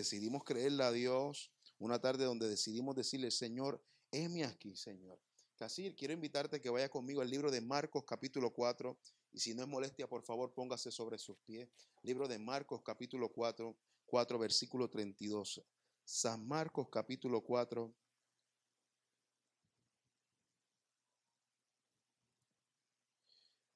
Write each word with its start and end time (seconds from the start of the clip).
decidimos 0.00 0.44
creerle 0.44 0.82
a 0.82 0.92
Dios, 0.92 1.50
una 1.78 2.00
tarde 2.00 2.24
donde 2.24 2.48
decidimos 2.48 2.96
decirle, 2.96 3.30
Señor, 3.30 3.82
heme 4.10 4.44
aquí, 4.44 4.74
Señor. 4.74 5.20
Casi 5.56 5.94
quiero 5.94 6.14
invitarte 6.14 6.56
a 6.56 6.60
que 6.60 6.70
vaya 6.70 6.88
conmigo 6.88 7.20
al 7.20 7.28
libro 7.28 7.50
de 7.50 7.60
Marcos 7.60 8.04
capítulo 8.06 8.50
4 8.50 8.98
y 9.32 9.40
si 9.40 9.54
no 9.54 9.62
es 9.62 9.68
molestia, 9.68 10.08
por 10.08 10.22
favor, 10.22 10.54
póngase 10.54 10.90
sobre 10.90 11.18
sus 11.18 11.36
pies. 11.40 11.68
Libro 12.02 12.26
de 12.26 12.38
Marcos 12.38 12.80
capítulo 12.82 13.28
4, 13.28 13.76
4 14.06 14.38
versículo 14.38 14.88
32. 14.88 15.62
San 16.02 16.48
Marcos 16.48 16.88
capítulo 16.88 17.42
4. 17.42 17.94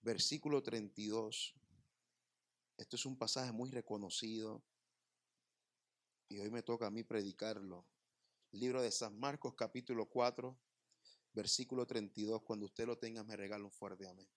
Versículo 0.00 0.62
32. 0.62 1.54
Esto 2.79 2.96
es 2.96 3.04
un 3.04 3.16
pasaje 3.18 3.52
muy 3.52 3.70
reconocido 3.70 4.62
y 6.35 6.41
hoy 6.41 6.51
me 6.51 6.64
toca 6.64 6.89
a 6.89 6.91
mí 6.91 7.05
predicarlo. 7.05 7.86
Libro 8.50 8.82
de 8.82 8.90
San 8.90 9.17
Marcos 9.17 9.54
capítulo 9.54 10.07
4, 10.07 10.58
versículo 11.32 11.86
32. 11.86 12.43
Cuando 12.43 12.67
usted 12.67 12.86
lo 12.86 12.99
tenga, 12.99 13.22
me 13.22 13.36
regala 13.36 13.64
un 13.64 13.71
fuerte 13.71 14.08
amén. 14.08 14.29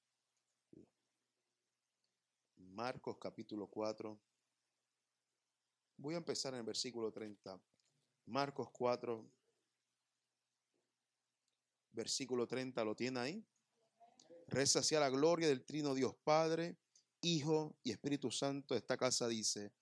Marcos 2.58 3.18
capítulo 3.20 3.68
4. 3.68 4.20
Voy 5.98 6.14
a 6.14 6.18
empezar 6.18 6.54
en 6.54 6.60
el 6.60 6.66
versículo 6.68 7.12
30. 7.12 7.60
Marcos 8.28 8.70
4, 8.72 9.28
versículo 11.94 12.46
30, 12.46 12.84
¿lo 12.84 12.96
tiene 12.96 13.20
ahí? 13.20 13.48
Reza 14.46 14.80
hacia 14.80 15.00
la 15.00 15.10
gloria 15.10 15.48
del 15.48 15.66
trino 15.66 15.96
Dios 15.96 16.16
Padre, 16.24 16.78
Hijo 17.22 17.76
y 17.82 17.90
Espíritu 17.90 18.30
Santo. 18.30 18.76
Esta 18.76 18.98
casa 18.98 19.28
dice, 19.28 19.74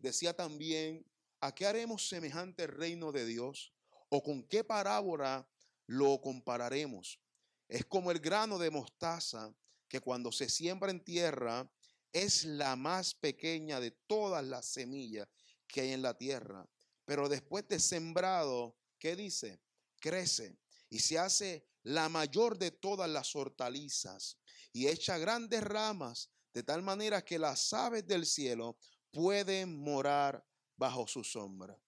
decía 0.00 0.32
también, 0.32 1.04
¿a 1.44 1.54
qué 1.54 1.66
haremos 1.66 2.08
semejante 2.08 2.66
reino 2.66 3.12
de 3.12 3.26
Dios? 3.26 3.74
¿O 4.08 4.22
con 4.22 4.44
qué 4.44 4.64
parábola 4.64 5.46
lo 5.86 6.18
compararemos? 6.22 7.20
Es 7.68 7.84
como 7.84 8.10
el 8.10 8.18
grano 8.18 8.58
de 8.58 8.70
mostaza 8.70 9.54
que 9.86 10.00
cuando 10.00 10.32
se 10.32 10.48
siembra 10.48 10.90
en 10.90 11.04
tierra 11.04 11.70
es 12.10 12.46
la 12.46 12.76
más 12.76 13.14
pequeña 13.14 13.78
de 13.78 13.90
todas 13.90 14.42
las 14.42 14.64
semillas 14.64 15.28
que 15.66 15.82
hay 15.82 15.92
en 15.92 16.00
la 16.00 16.16
tierra. 16.16 16.66
Pero 17.04 17.28
después 17.28 17.68
de 17.68 17.78
sembrado, 17.78 18.78
¿qué 18.98 19.14
dice? 19.14 19.60
Crece 20.00 20.56
y 20.88 21.00
se 21.00 21.18
hace 21.18 21.66
la 21.82 22.08
mayor 22.08 22.56
de 22.56 22.70
todas 22.70 23.10
las 23.10 23.36
hortalizas 23.36 24.38
y 24.72 24.88
echa 24.88 25.18
grandes 25.18 25.62
ramas 25.62 26.30
de 26.54 26.62
tal 26.62 26.80
manera 26.80 27.22
que 27.22 27.38
las 27.38 27.70
aves 27.74 28.06
del 28.06 28.24
cielo 28.24 28.78
pueden 29.10 29.78
morar 29.78 30.42
bajo 30.76 31.06
su 31.06 31.24
sombra. 31.24 31.78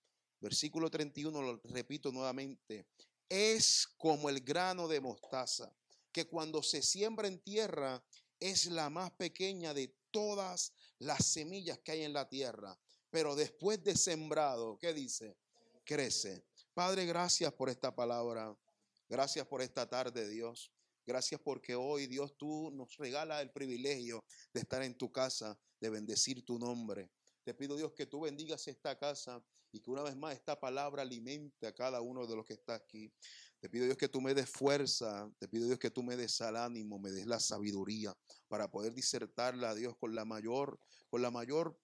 Versículo 0.41 0.91
31, 0.91 1.43
lo 1.43 1.61
repito 1.65 2.13
nuevamente, 2.13 2.87
es 3.29 3.87
como 3.97 4.29
el 4.29 4.41
grano 4.41 4.87
de 4.87 5.01
mostaza, 5.01 5.73
que 6.13 6.27
cuando 6.27 6.63
se 6.63 6.83
siembra 6.83 7.29
en 7.29 7.41
tierra 7.41 8.05
es 8.39 8.67
la 8.67 8.91
más 8.91 9.11
pequeña 9.13 9.75
de 9.75 9.95
todas 10.11 10.73
las 10.99 11.27
semillas 11.27 11.79
que 11.81 11.93
hay 11.93 12.03
en 12.03 12.13
la 12.13 12.29
tierra. 12.29 12.79
Pero 13.11 13.35
después 13.35 13.83
de 13.83 13.97
sembrado, 13.97 14.79
¿qué 14.79 14.93
dice? 14.93 15.37
Crece. 15.85 16.45
Padre, 16.75 17.07
gracias 17.07 17.53
por 17.53 17.71
esta 17.71 17.95
palabra. 17.95 18.55
Gracias 19.09 19.47
por 19.47 19.63
esta 19.63 19.89
tarde, 19.89 20.29
Dios. 20.29 20.73
Gracias 21.07 21.41
porque 21.41 21.75
hoy, 21.75 22.07
Dios, 22.09 22.37
tú 22.37 22.71
nos 22.73 22.97
regalas 22.97 23.41
el 23.41 23.53
privilegio 23.53 24.25
de 24.53 24.61
estar 24.61 24.83
en 24.83 24.97
tu 24.97 25.13
casa, 25.13 25.59
de 25.81 25.89
bendecir 25.89 26.45
tu 26.45 26.59
nombre. 26.59 27.11
Te 27.47 27.55
pido, 27.55 27.77
Dios, 27.77 27.93
que 27.93 28.07
tú 28.07 28.23
bendigas 28.23 28.67
esta 28.67 28.99
casa 28.99 29.41
y 29.71 29.79
que 29.79 29.89
una 29.89 30.03
vez 30.03 30.17
más 30.17 30.35
esta 30.35 30.59
palabra 30.59 31.03
alimente 31.03 31.69
a 31.69 31.73
cada 31.73 32.01
uno 32.01 32.27
de 32.27 32.35
los 32.35 32.45
que 32.45 32.55
está 32.55 32.75
aquí. 32.75 33.09
Te 33.61 33.71
pido, 33.71 33.85
Dios, 33.85 33.97
que 33.97 34.09
tú 34.09 34.21
me 34.21 34.35
des 34.35 34.51
fuerza. 34.51 35.31
Te 35.39 35.47
pido, 35.47 35.65
Dios, 35.67 35.79
que 35.79 35.93
tú 35.93 36.03
me 36.03 36.17
des 36.17 36.41
al 36.41 36.57
ánimo, 36.57 36.99
me 36.99 37.13
des 37.13 37.25
la 37.25 37.39
sabiduría 37.39 38.13
para 38.49 38.69
poder 38.69 38.95
disertarla 38.95 39.71
a 39.71 39.75
Dios 39.77 39.97
con 39.97 40.13
la 40.13 40.25
mayor, 40.25 40.81
con 41.09 41.23
la 41.23 41.31
mayor 41.31 41.79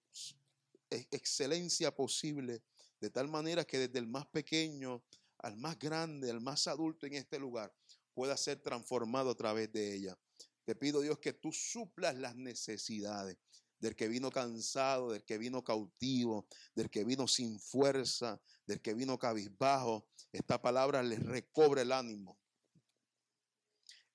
excelencia 0.89 1.95
posible, 1.95 2.61
de 2.99 3.09
tal 3.09 3.29
manera 3.29 3.63
que 3.63 3.79
desde 3.79 3.99
el 3.99 4.07
más 4.07 4.25
pequeño 4.25 5.01
al 5.37 5.55
más 5.55 5.79
grande, 5.79 6.29
al 6.29 6.41
más 6.41 6.67
adulto 6.67 7.05
en 7.05 7.13
este 7.13 7.39
lugar, 7.39 7.73
pueda 8.13 8.35
ser 8.35 8.59
transformado 8.61 9.29
a 9.29 9.35
través 9.35 9.71
de 9.71 9.95
ella. 9.95 10.19
Te 10.65 10.75
pido, 10.75 10.99
Dios, 10.99 11.19
que 11.19 11.31
tú 11.31 11.53
suplas 11.53 12.15
las 12.15 12.35
necesidades 12.35 13.37
del 13.83 13.97
que 13.97 14.07
vino 14.07 14.31
cansado, 14.31 15.11
del 15.11 15.25
que 15.25 15.37
vino 15.37 15.61
cautivo, 15.61 16.47
del 16.73 16.89
que 16.89 17.03
vino 17.03 17.27
sin 17.27 17.59
fuerza, 17.59 18.41
del 18.65 18.81
que 18.81 18.93
vino 18.93 19.19
cabizbajo. 19.19 20.07
Esta 20.31 20.61
palabra 20.61 21.03
les 21.03 21.21
recobra 21.21 21.81
el 21.81 21.91
ánimo. 21.91 22.39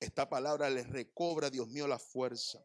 Esta 0.01 0.27
palabra 0.27 0.71
les 0.71 0.89
recobra, 0.89 1.51
Dios 1.51 1.69
mío, 1.69 1.87
la 1.87 1.99
fuerza. 1.99 2.65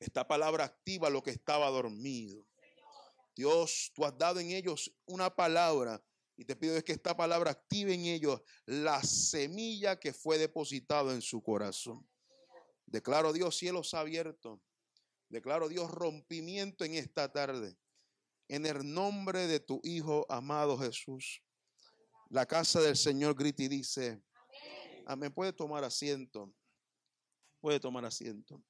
Esta 0.00 0.26
palabra 0.26 0.64
activa 0.64 1.10
lo 1.10 1.22
que 1.22 1.32
estaba 1.32 1.68
dormido. 1.68 2.46
Dios, 3.34 3.92
tú 3.94 4.06
has 4.06 4.16
dado 4.16 4.40
en 4.40 4.52
ellos 4.52 4.90
una 5.04 5.28
palabra 5.36 6.02
y 6.38 6.46
te 6.46 6.56
pido 6.56 6.74
es 6.74 6.84
que 6.84 6.92
esta 6.92 7.14
palabra 7.14 7.50
active 7.50 7.92
en 7.92 8.06
ellos 8.06 8.40
la 8.64 9.02
semilla 9.02 10.00
que 10.00 10.14
fue 10.14 10.38
depositada 10.38 11.12
en 11.12 11.20
su 11.20 11.42
corazón. 11.42 12.08
Declaro 12.86 13.34
Dios 13.34 13.58
cielos 13.58 13.92
abiertos 13.92 14.60
Declaro 15.28 15.68
Dios 15.68 15.90
rompimiento 15.90 16.84
en 16.84 16.94
esta 16.94 17.32
tarde. 17.32 17.76
En 18.48 18.64
el 18.64 18.92
nombre 18.92 19.46
de 19.46 19.60
tu 19.60 19.80
Hijo 19.82 20.24
amado 20.28 20.78
Jesús. 20.78 21.42
La 22.28 22.46
casa 22.46 22.80
del 22.80 22.96
Señor 22.96 23.34
grita 23.34 23.62
y 23.64 23.68
dice, 23.68 24.22
amén. 25.06 25.32
Puede 25.32 25.52
tomar 25.52 25.84
asiento. 25.84 26.52
Puede 27.60 27.80
tomar 27.80 28.04
asiento. 28.04 28.62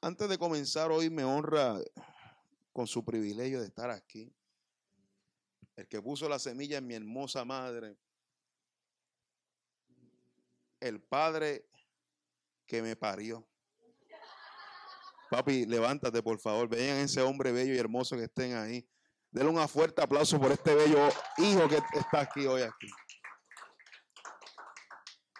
Antes 0.00 0.28
de 0.28 0.38
comenzar 0.38 0.92
hoy 0.92 1.10
me 1.10 1.24
honra 1.24 1.80
con 2.72 2.86
su 2.86 3.04
privilegio 3.04 3.60
de 3.60 3.66
estar 3.66 3.90
aquí. 3.90 4.32
El 5.74 5.88
que 5.88 6.00
puso 6.00 6.28
la 6.28 6.38
semilla 6.38 6.78
en 6.78 6.86
mi 6.86 6.94
hermosa 6.94 7.44
madre, 7.44 7.98
el 10.80 11.02
padre 11.02 11.68
que 12.66 12.82
me 12.82 12.96
parió. 12.96 13.48
Papi, 15.30 15.66
levántate, 15.66 16.22
por 16.22 16.38
favor. 16.38 16.68
Vean 16.68 16.98
ese 16.98 17.20
hombre 17.20 17.52
bello 17.52 17.74
y 17.74 17.78
hermoso 17.78 18.16
que 18.16 18.24
estén 18.24 18.54
ahí. 18.54 18.88
Denle 19.30 19.50
un 19.50 19.68
fuerte 19.68 20.02
aplauso 20.02 20.40
por 20.40 20.52
este 20.52 20.74
bello 20.74 21.08
hijo 21.38 21.68
que 21.68 21.76
está 21.98 22.20
aquí 22.20 22.46
hoy 22.46 22.62
aquí. 22.62 22.88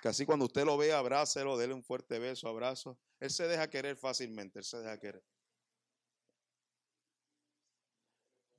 Que 0.02 0.08
así 0.08 0.26
cuando 0.26 0.44
usted 0.44 0.64
lo 0.64 0.76
vea, 0.76 0.98
abrácelo, 0.98 1.56
déle 1.56 1.74
un 1.74 1.84
fuerte 1.84 2.18
beso, 2.18 2.48
abrazo. 2.48 2.98
Él 3.20 3.30
se 3.30 3.46
deja 3.46 3.70
querer 3.70 3.96
fácilmente, 3.96 4.58
él 4.58 4.64
se 4.64 4.78
deja 4.78 4.98
querer. 4.98 5.24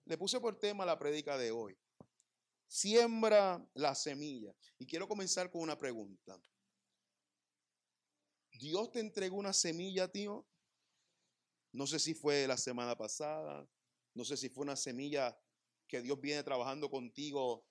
Le 0.05 0.17
puse 0.17 0.39
por 0.39 0.57
tema 0.57 0.85
la 0.85 0.97
predica 0.97 1.37
de 1.37 1.51
hoy. 1.51 1.77
Siembra 2.65 3.63
la 3.73 3.93
semilla. 3.93 4.53
Y 4.79 4.85
quiero 4.85 5.07
comenzar 5.07 5.51
con 5.51 5.61
una 5.61 5.77
pregunta. 5.77 6.39
Dios 8.57 8.91
te 8.91 8.99
entregó 8.99 9.37
una 9.37 9.53
semilla, 9.53 10.07
tío. 10.07 10.45
No 11.71 11.85
sé 11.85 11.99
si 11.99 12.13
fue 12.13 12.47
la 12.47 12.57
semana 12.57 12.97
pasada, 12.97 13.67
no 14.13 14.25
sé 14.25 14.35
si 14.37 14.49
fue 14.49 14.63
una 14.63 14.75
semilla 14.75 15.37
que 15.87 16.01
Dios 16.01 16.19
viene 16.19 16.43
trabajando 16.43 16.89
contigo 16.89 17.65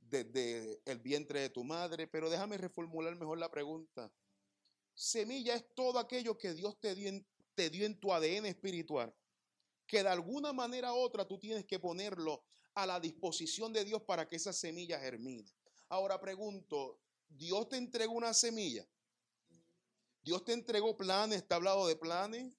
desde 0.00 0.80
el 0.86 0.98
vientre 1.00 1.40
de 1.40 1.50
tu 1.50 1.64
madre, 1.64 2.06
pero 2.06 2.30
déjame 2.30 2.56
reformular 2.56 3.14
mejor 3.16 3.38
la 3.38 3.50
pregunta. 3.50 4.10
Semilla 4.94 5.54
es 5.54 5.64
todo 5.74 5.98
aquello 5.98 6.38
que 6.38 6.54
Dios 6.54 6.78
te 6.80 6.94
dio, 6.94 7.08
en, 7.08 8.00
tu 8.00 8.12
ADN 8.12 8.46
espiritual, 8.46 9.14
que 9.86 10.02
de 10.02 10.08
alguna 10.08 10.52
manera 10.52 10.92
u 10.92 10.96
otra 10.96 11.26
tú 11.26 11.38
tienes 11.38 11.66
que 11.66 11.78
ponerlo 11.78 12.42
a 12.74 12.86
la 12.86 12.98
disposición 12.98 13.72
de 13.72 13.84
Dios 13.84 14.02
para 14.02 14.26
que 14.26 14.36
esa 14.36 14.52
semilla 14.52 14.98
germine. 14.98 15.52
Ahora 15.88 16.20
pregunto, 16.20 17.00
¿Dios 17.28 17.68
te 17.68 17.76
entregó 17.76 18.14
una 18.14 18.32
semilla? 18.32 18.88
Dios 20.28 20.44
te 20.44 20.52
entregó 20.52 20.94
planes, 20.94 21.48
te 21.48 21.54
ha 21.54 21.56
hablado 21.56 21.86
de 21.86 21.96
planes, 21.96 22.54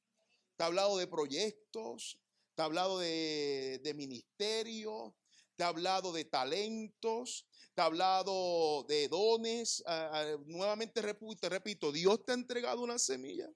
te 0.56 0.64
ha 0.64 0.66
hablado 0.66 0.98
de 0.98 1.06
proyectos, 1.06 2.20
te 2.56 2.64
ha 2.64 2.66
hablado 2.66 2.98
de, 2.98 3.80
de 3.84 3.94
ministerio, 3.94 5.16
te 5.56 5.64
ha 5.64 5.68
hablado 5.68 6.12
de 6.12 6.26
talentos, 6.26 7.46
te 7.76 7.82
ha 7.84 7.86
hablado 7.86 8.86
de 8.86 9.08
dones. 9.08 9.84
nuevamente 10.48 11.00
te 11.40 11.50
repito, 11.50 11.92
Dios 11.92 12.26
te 12.26 12.32
ha 12.32 12.34
entregado 12.34 12.82
una 12.82 12.98
semilla. 12.98 13.48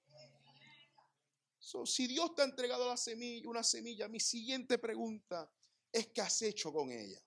si 1.60 2.06
Dios 2.06 2.36
te 2.36 2.44
ha 2.44 2.46
entregado 2.46 2.88
la 2.88 2.98
semilla, 2.98 3.50
una 3.50 3.64
semilla, 3.64 4.08
mi 4.10 4.20
siguiente 4.20 4.78
pregunta 4.78 5.52
es 5.92 6.10
¿qué 6.10 6.22
has 6.22 6.40
hecho 6.44 6.72
con 6.72 6.92
ella? 6.92 7.20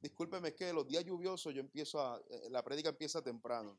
Discúlpeme 0.00 0.52
que 0.52 0.72
los 0.72 0.84
días 0.84 1.04
lluviosos 1.04 1.54
yo 1.54 1.60
empiezo 1.60 2.00
a, 2.00 2.20
eh, 2.28 2.50
la 2.50 2.64
prédica 2.64 2.88
empieza 2.88 3.22
temprano. 3.22 3.78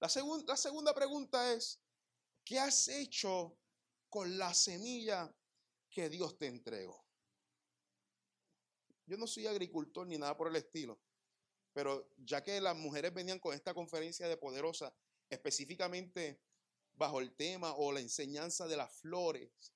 La, 0.00 0.10
la 0.46 0.56
segunda 0.56 0.94
pregunta 0.94 1.52
es, 1.52 1.80
¿qué 2.44 2.58
has 2.58 2.88
hecho 2.88 3.56
con 4.08 4.36
la 4.36 4.52
semilla 4.52 5.34
que 5.88 6.08
Dios 6.08 6.36
te 6.38 6.46
entregó? 6.46 7.04
Yo 9.06 9.16
no 9.16 9.26
soy 9.26 9.46
agricultor 9.46 10.06
ni 10.06 10.18
nada 10.18 10.36
por 10.36 10.48
el 10.48 10.56
estilo, 10.56 10.98
pero 11.72 12.10
ya 12.16 12.42
que 12.42 12.60
las 12.60 12.76
mujeres 12.76 13.12
venían 13.12 13.38
con 13.38 13.54
esta 13.54 13.74
conferencia 13.74 14.28
de 14.28 14.36
Poderosa, 14.36 14.94
específicamente 15.28 16.40
bajo 16.94 17.20
el 17.20 17.34
tema 17.34 17.74
o 17.74 17.92
la 17.92 18.00
enseñanza 18.00 18.66
de 18.66 18.76
las 18.76 18.94
flores, 19.00 19.74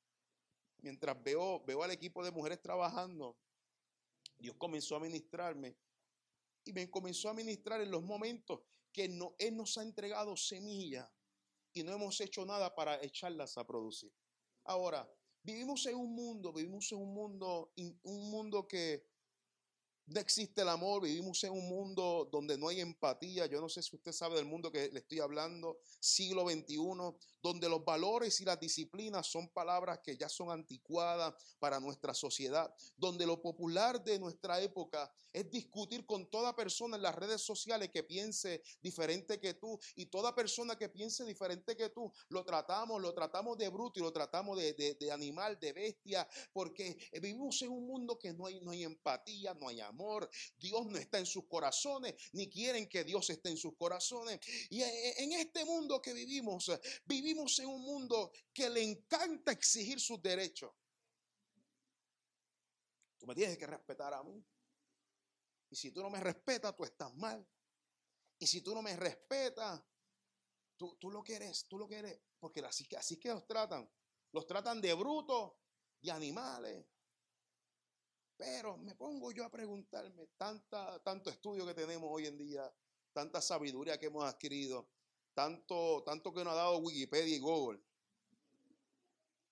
mientras 0.78 1.20
veo, 1.22 1.64
veo 1.64 1.82
al 1.82 1.90
equipo 1.90 2.24
de 2.24 2.30
mujeres 2.30 2.62
trabajando, 2.62 3.36
Dios 4.38 4.56
comenzó 4.56 4.96
a 4.96 5.00
ministrarme 5.00 5.76
y 6.64 6.72
me 6.72 6.88
comenzó 6.88 7.28
a 7.28 7.34
ministrar 7.34 7.80
en 7.80 7.90
los 7.90 8.02
momentos 8.02 8.60
que 8.92 9.08
no, 9.08 9.34
Él 9.38 9.56
nos 9.56 9.78
ha 9.78 9.82
entregado 9.82 10.36
semillas 10.36 11.10
y 11.72 11.82
no 11.82 11.92
hemos 11.92 12.20
hecho 12.20 12.44
nada 12.44 12.74
para 12.74 13.02
echarlas 13.02 13.56
a 13.58 13.66
producir. 13.66 14.12
Ahora, 14.64 15.10
vivimos 15.42 15.86
en 15.86 15.96
un 15.96 16.14
mundo, 16.14 16.52
vivimos 16.52 16.90
en 16.92 16.98
un 16.98 17.14
mundo, 17.14 17.72
un 17.76 18.30
mundo 18.30 18.66
que 18.66 19.07
no 20.08 20.20
existe 20.20 20.62
el 20.62 20.68
amor, 20.68 21.02
vivimos 21.02 21.42
en 21.44 21.52
un 21.52 21.68
mundo 21.68 22.28
donde 22.32 22.56
no 22.56 22.68
hay 22.68 22.80
empatía. 22.80 23.46
Yo 23.46 23.60
no 23.60 23.68
sé 23.68 23.82
si 23.82 23.94
usted 23.94 24.12
sabe 24.12 24.36
del 24.36 24.46
mundo 24.46 24.72
que 24.72 24.88
le 24.88 25.00
estoy 25.00 25.20
hablando, 25.20 25.78
siglo 26.00 26.48
XXI, 26.48 26.78
donde 27.42 27.68
los 27.68 27.84
valores 27.84 28.40
y 28.40 28.44
las 28.44 28.58
disciplinas 28.58 29.26
son 29.26 29.48
palabras 29.48 30.00
que 30.02 30.16
ya 30.16 30.28
son 30.28 30.50
anticuadas 30.50 31.34
para 31.58 31.78
nuestra 31.78 32.14
sociedad, 32.14 32.72
donde 32.96 33.26
lo 33.26 33.40
popular 33.42 34.02
de 34.02 34.18
nuestra 34.18 34.60
época 34.60 35.12
es 35.32 35.50
discutir 35.50 36.06
con 36.06 36.30
toda 36.30 36.56
persona 36.56 36.96
en 36.96 37.02
las 37.02 37.14
redes 37.14 37.42
sociales 37.42 37.90
que 37.90 38.02
piense 38.02 38.62
diferente 38.80 39.38
que 39.38 39.54
tú 39.54 39.78
y 39.94 40.06
toda 40.06 40.34
persona 40.34 40.76
que 40.76 40.88
piense 40.88 41.24
diferente 41.24 41.76
que 41.76 41.90
tú, 41.90 42.12
lo 42.28 42.44
tratamos, 42.44 43.00
lo 43.00 43.12
tratamos 43.12 43.58
de 43.58 43.68
bruto 43.68 44.00
y 44.00 44.02
lo 44.02 44.12
tratamos 44.12 44.58
de, 44.58 44.72
de, 44.72 45.12
animal, 45.12 45.58
de 45.60 45.72
bestia, 45.72 46.28
porque 46.52 46.96
vivimos 47.12 47.60
en 47.62 47.70
un 47.70 47.86
mundo 47.86 48.18
que 48.18 48.32
no 48.32 48.46
hay, 48.46 48.60
no 48.60 48.70
hay 48.70 48.84
empatía, 48.84 49.54
no 49.54 49.68
hay 49.68 49.80
amor, 49.80 49.97
Dios 50.56 50.86
no 50.86 50.98
está 50.98 51.18
en 51.18 51.26
sus 51.26 51.46
corazones, 51.46 52.14
ni 52.32 52.48
quieren 52.48 52.88
que 52.88 53.04
Dios 53.04 53.28
esté 53.30 53.50
en 53.50 53.56
sus 53.56 53.76
corazones. 53.76 54.40
Y 54.70 54.82
en 54.82 55.32
este 55.32 55.64
mundo 55.64 56.00
que 56.00 56.12
vivimos, 56.12 56.70
vivimos 57.04 57.28
vivimos 57.28 57.58
en 57.58 57.66
un 57.66 57.82
mundo 57.82 58.32
que 58.52 58.70
le 58.70 58.82
encanta 58.82 59.52
exigir 59.52 60.00
sus 60.00 60.22
derechos. 60.22 60.72
Tú 63.18 63.26
me 63.26 63.34
tienes 63.34 63.58
que 63.58 63.66
respetar 63.66 64.14
a 64.14 64.22
mí. 64.22 64.42
Y 65.70 65.76
si 65.76 65.90
tú 65.90 66.02
no 66.02 66.08
me 66.08 66.20
respetas, 66.20 66.74
tú 66.74 66.84
estás 66.84 67.14
mal. 67.14 67.46
Y 68.38 68.46
si 68.46 68.62
tú 68.62 68.74
no 68.74 68.80
me 68.80 68.96
respetas, 68.96 69.82
tú, 70.76 70.96
tú 70.96 71.10
lo 71.10 71.22
quieres, 71.22 71.66
tú 71.68 71.78
lo 71.78 71.86
quieres. 71.86 72.18
Porque 72.38 72.60
así, 72.60 72.88
así 72.96 73.18
que 73.18 73.28
los 73.28 73.46
tratan. 73.46 73.90
Los 74.32 74.46
tratan 74.46 74.80
de 74.80 74.94
brutos, 74.94 75.52
de 76.00 76.10
animales. 76.10 76.86
Pero 78.38 78.76
me 78.78 78.94
pongo 78.94 79.32
yo 79.32 79.44
a 79.44 79.50
preguntarme, 79.50 80.28
tanta, 80.36 81.02
tanto 81.02 81.28
estudio 81.28 81.66
que 81.66 81.74
tenemos 81.74 82.08
hoy 82.10 82.26
en 82.26 82.38
día, 82.38 82.72
tanta 83.12 83.42
sabiduría 83.42 83.98
que 83.98 84.06
hemos 84.06 84.24
adquirido, 84.24 84.88
tanto, 85.34 86.04
tanto 86.04 86.32
que 86.32 86.44
nos 86.44 86.52
ha 86.52 86.56
dado 86.56 86.78
Wikipedia 86.78 87.34
y 87.34 87.40
Google, 87.40 87.80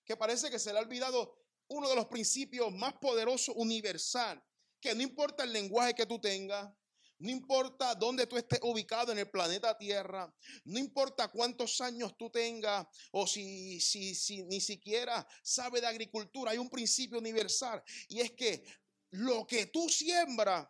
que 0.05 0.15
parece 0.15 0.49
que 0.49 0.57
se 0.57 0.71
le 0.71 0.79
ha 0.79 0.81
olvidado 0.81 1.37
uno 1.67 1.89
de 1.89 1.95
los 1.97 2.05
principios 2.05 2.71
más 2.71 2.93
poderosos, 2.93 3.53
universal, 3.57 4.41
que 4.79 4.95
no 4.95 5.01
importa 5.01 5.43
el 5.43 5.51
lenguaje 5.51 5.93
que 5.93 6.05
tú 6.05 6.17
tengas, 6.19 6.73
no 7.19 7.31
importa 7.31 7.95
dónde 7.95 8.27
tú 8.27 8.37
estés 8.37 8.59
ubicado 8.61 9.11
en 9.11 9.19
el 9.19 9.29
planeta 9.29 9.77
Tierra, 9.77 10.33
no 10.65 10.79
importa 10.79 11.29
cuántos 11.29 11.81
años 11.81 12.15
tú 12.17 12.29
tengas 12.29 12.85
o 13.11 13.25
si, 13.25 13.79
si, 13.81 14.13
si 14.13 14.43
ni 14.43 14.61
siquiera 14.61 15.27
sabe 15.41 15.81
de 15.81 15.87
agricultura, 15.87 16.51
hay 16.51 16.57
un 16.57 16.69
principio 16.69 17.17
universal 17.17 17.83
y 18.07 18.21
es 18.21 18.31
que 18.31 18.63
lo 19.11 19.47
que 19.47 19.67
tú 19.67 19.89
siembras 19.89 20.67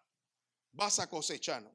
vas 0.71 0.99
a 0.99 1.09
cosechar. 1.09 1.69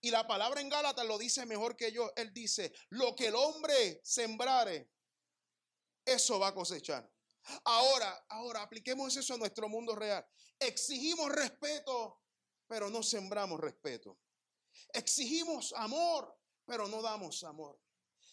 Y 0.00 0.10
la 0.10 0.26
palabra 0.26 0.60
en 0.60 0.68
Gálatas 0.68 1.06
lo 1.06 1.16
dice 1.16 1.46
mejor 1.46 1.76
que 1.76 1.92
yo. 1.92 2.12
Él 2.16 2.32
dice, 2.34 2.72
lo 2.90 3.14
que 3.14 3.28
el 3.28 3.36
hombre 3.36 4.00
sembrare, 4.02 4.90
eso 6.04 6.40
va 6.40 6.48
a 6.48 6.54
cosechar. 6.54 7.08
Ahora, 7.64 8.24
ahora 8.28 8.62
apliquemos 8.62 9.16
eso 9.16 9.34
a 9.34 9.38
nuestro 9.38 9.68
mundo 9.68 9.94
real. 9.94 10.26
Exigimos 10.58 11.30
respeto, 11.30 12.21
pero 12.72 12.88
no 12.88 13.02
sembramos 13.02 13.60
respeto. 13.60 14.18
Exigimos 14.94 15.74
amor, 15.74 16.34
pero 16.64 16.88
no 16.88 17.02
damos 17.02 17.44
amor. 17.44 17.78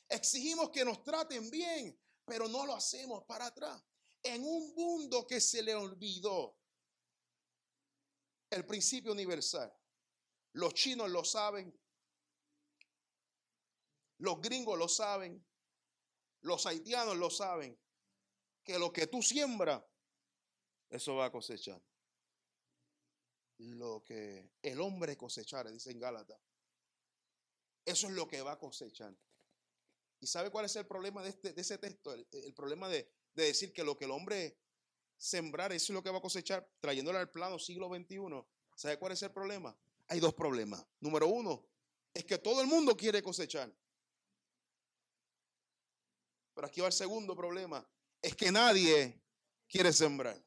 Exigimos 0.08 0.70
que 0.70 0.86
nos 0.86 1.04
traten 1.04 1.52
bien, 1.52 2.02
pero 2.24 2.48
no 2.48 2.66
lo 2.66 2.74
hacemos 2.74 3.26
para 3.26 3.48
atrás. 3.48 3.84
En 4.24 4.42
un 4.46 4.74
mundo 4.76 5.28
que 5.28 5.42
se 5.42 5.62
le 5.62 5.76
olvidó 5.76 6.58
el 8.50 8.66
principio 8.66 9.12
universal. 9.12 9.78
Los 10.54 10.74
chinos 10.74 11.10
lo 11.10 11.26
saben. 11.26 11.78
Los 14.20 14.40
gringos 14.40 14.80
lo 14.80 14.88
saben. 14.88 15.46
Los 16.44 16.66
haitianos 16.66 17.18
lo 17.18 17.30
saben. 17.30 17.78
Que 18.64 18.80
lo 18.80 18.94
que 18.94 19.06
tú 19.06 19.22
siembras, 19.22 19.84
eso 20.90 21.16
va 21.16 21.26
a 21.26 21.32
cosechar. 21.34 21.84
Lo 23.60 24.04
que 24.04 24.52
el 24.62 24.82
hombre 24.82 25.16
cosechara, 25.16 25.72
dice 25.72 25.92
en 25.92 26.00
Gálatas. 26.00 26.40
Eso 27.86 28.08
es 28.08 28.14
lo 28.14 28.28
que 28.28 28.42
va 28.42 28.54
a 28.54 28.60
cosechar. 28.60 29.16
¿Y 30.20 30.28
sabe 30.28 30.50
cuál 30.50 30.66
es 30.66 30.76
el 30.76 30.86
problema 30.86 31.24
de, 31.24 31.30
este, 31.30 31.54
de 31.54 31.62
ese 31.62 31.78
texto? 31.78 32.14
El, 32.14 32.54
problema 32.54 32.90
de, 32.90 33.10
de, 33.34 33.44
decir 33.44 33.72
que 33.72 33.84
lo 33.84 33.98
que 33.98 34.06
el 34.06 34.12
hombre 34.12 34.58
sembrar, 35.18 35.72
eso 35.72 35.94
es 35.94 35.96
lo 35.96 36.04
que 36.04 36.10
va 36.10 36.18
a 36.18 36.22
cosechar, 36.22 36.70
trayéndolo 36.80 37.18
al 37.18 37.32
plano 37.32 37.58
siglo 37.58 37.88
XXI. 37.88 38.20
¿Sabe 38.76 38.98
cuál 38.98 39.14
es 39.14 39.22
el 39.24 39.32
problema? 39.32 39.78
hay 40.10 40.20
dos 40.20 40.34
problemas. 40.34 40.84
Número 41.00 41.28
uno, 41.28 41.64
es 42.14 42.26
que 42.26 42.38
todo 42.38 42.62
el 42.62 42.68
mundo 42.68 42.98
quiere 42.98 43.22
cosechar. 43.22 43.72
Pero 46.54 46.68
aquí 46.68 46.82
va 46.82 46.88
el 46.88 46.94
segundo 46.94 47.36
problema, 47.36 47.88
es 48.22 48.36
que 48.36 48.52
nadie 48.52 49.22
quiere 49.68 49.94
sembrar. 49.94 50.44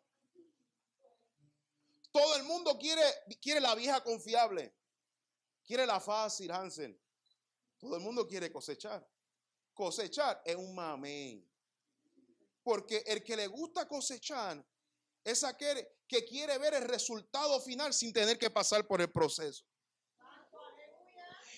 Todo 2.12 2.36
el 2.36 2.44
mundo 2.44 2.78
quiere, 2.78 3.02
quiere 3.40 3.60
la 3.60 3.74
vieja 3.74 4.04
confiable, 4.04 4.76
quiere 5.64 5.86
la 5.86 5.98
fácil, 5.98 6.50
Hansel. 6.50 7.00
Todo 7.78 7.96
el 7.96 8.02
mundo 8.02 8.28
quiere 8.28 8.52
cosechar. 8.52 9.04
Cosechar 9.72 10.42
es 10.44 10.54
un 10.54 10.74
mamey. 10.74 11.48
Porque 12.62 13.02
el 13.06 13.24
que 13.24 13.34
le 13.34 13.46
gusta 13.46 13.88
cosechar 13.88 14.64
es 15.24 15.42
aquel 15.42 15.88
que 16.06 16.24
quiere 16.24 16.58
ver 16.58 16.74
el 16.74 16.84
resultado 16.84 17.58
final 17.60 17.94
sin 17.94 18.12
tener 18.12 18.38
que 18.38 18.50
pasar 18.50 18.86
por 18.86 19.00
el 19.00 19.10
proceso. 19.10 19.64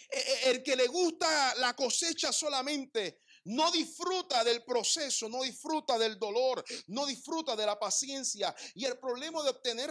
E, 0.08 0.18
e, 0.18 0.50
el 0.50 0.62
que 0.62 0.76
le 0.76 0.86
gusta 0.86 1.56
la 1.56 1.74
cosecha 1.74 2.32
solamente 2.32 3.23
no 3.44 3.70
disfruta 3.70 4.42
del 4.44 4.62
proceso, 4.62 5.28
no 5.28 5.42
disfruta 5.42 5.98
del 5.98 6.18
dolor, 6.18 6.64
no 6.88 7.06
disfruta 7.06 7.56
de 7.56 7.66
la 7.66 7.78
paciencia. 7.78 8.54
Y 8.74 8.84
el 8.84 8.98
problema 8.98 9.42
de 9.42 9.50
obtener 9.50 9.90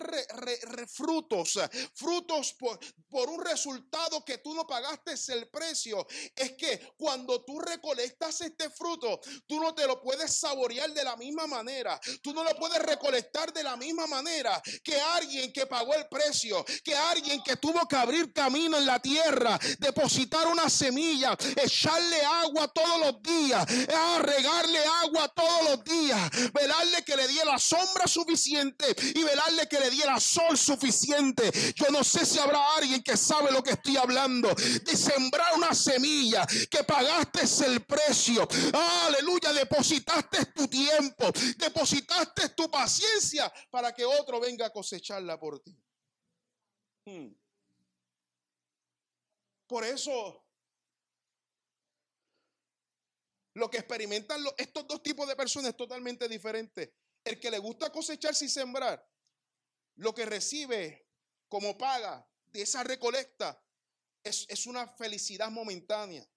frutos, 0.88 1.60
frutos 1.94 2.54
por, 2.54 2.80
por, 3.10 3.30
un 3.30 3.44
resultado 3.44 4.24
que 4.26 4.40
tú 4.40 4.54
no 4.54 4.66
pagaste 4.66 5.14
el 5.34 5.48
precio, 5.50 6.06
es 6.36 6.54
que 6.54 6.94
cuando 6.98 7.44
tú 7.44 7.60
recolectas 7.60 8.42
este 8.42 8.70
fruto, 8.70 9.20
tú 9.48 9.60
no 9.60 9.74
te 9.74 9.86
lo 9.88 10.02
puedes 10.02 10.36
saborear 10.36 10.92
de 10.94 11.04
la 11.04 11.16
misma 11.16 11.48
manera. 11.48 12.00
Tú 12.22 12.34
no 12.34 12.44
lo 12.44 12.56
puedes 12.56 12.82
recolectar 12.82 13.54
de 13.54 13.64
la 13.64 13.76
misma 13.78 14.08
manera 14.08 14.62
que 14.84 15.00
alguien 15.00 15.52
que 15.54 15.66
pagó 15.66 15.94
el 15.94 16.08
precio, 16.08 16.66
que 16.84 16.96
alguien 16.96 17.42
que 17.44 17.58
tuvo 17.58 17.88
que 17.88 17.96
abrir 17.96 18.34
camino 18.34 18.78
en 18.78 18.86
la 18.86 19.00
tierra, 19.00 19.60
depositar 19.80 20.48
una 20.48 20.70
semilla, 20.70 21.38
echarle 21.62 22.22
agua 22.24 22.68
todos 22.68 23.00
los 23.00 23.22
días 23.22 23.43
a 23.52 24.20
regarle 24.22 24.80
agua 25.04 25.28
todos 25.30 25.70
los 25.70 25.84
días, 25.84 26.52
velarle 26.54 27.04
que 27.04 27.16
le 27.16 27.28
diera 27.28 27.58
sombra 27.60 28.08
suficiente 28.08 28.86
y 29.16 29.24
velarle 29.24 29.68
que 29.68 29.80
le 29.80 29.90
diera 29.90 30.20
sol 30.20 30.58
suficiente. 30.58 31.52
Yo 31.76 31.88
no 31.92 32.04
sé 32.04 32.26
si 32.26 32.40
habrá 32.40 32.76
alguien 32.76 33.04
que 33.04 33.18
sabe 33.18 33.52
lo 33.52 33.62
que 33.62 33.72
estoy 33.72 33.98
hablando, 33.98 34.54
de 34.54 34.96
sembrar 34.96 35.56
una 35.56 35.74
semilla 35.74 36.46
que 36.70 36.84
pagaste 36.84 37.34
el 37.66 37.84
precio. 37.86 38.48
Aleluya, 39.06 39.54
depositaste 39.54 40.46
tu 40.48 40.68
tiempo, 40.68 41.32
depositaste 41.58 42.50
tu 42.50 42.70
paciencia 42.70 43.52
para 43.70 43.94
que 43.94 44.06
otro 44.06 44.40
venga 44.40 44.68
a 44.68 44.70
cosecharla 44.70 45.40
por 45.40 45.60
ti. 45.60 45.78
Hmm. 47.06 47.34
Por 49.68 49.84
eso 49.84 50.43
Lo 53.54 53.70
que 53.70 53.78
experimentan 53.78 54.44
estos 54.58 54.88
dos 54.88 55.04
tipos 55.04 55.28
de 55.28 55.36
personas 55.36 55.72
es 55.72 55.78
totalmente 55.78 56.28
diferente. 56.28 56.96
El 57.24 57.40
que 57.40 57.52
le 57.52 57.60
gusta 57.60 57.92
cosechar 57.92 58.34
sin 58.34 58.50
sembrar, 58.50 59.08
lo 59.96 60.14
que 60.14 60.26
recibe 60.26 61.08
como 61.48 61.78
paga 61.78 62.28
de 62.48 62.64
esa 62.64 62.84
recolecta 62.84 63.64
es, 64.24 64.46
es 64.50 64.66
una 64.66 64.88
felicidad 64.88 65.50
momentánea. 65.50 66.28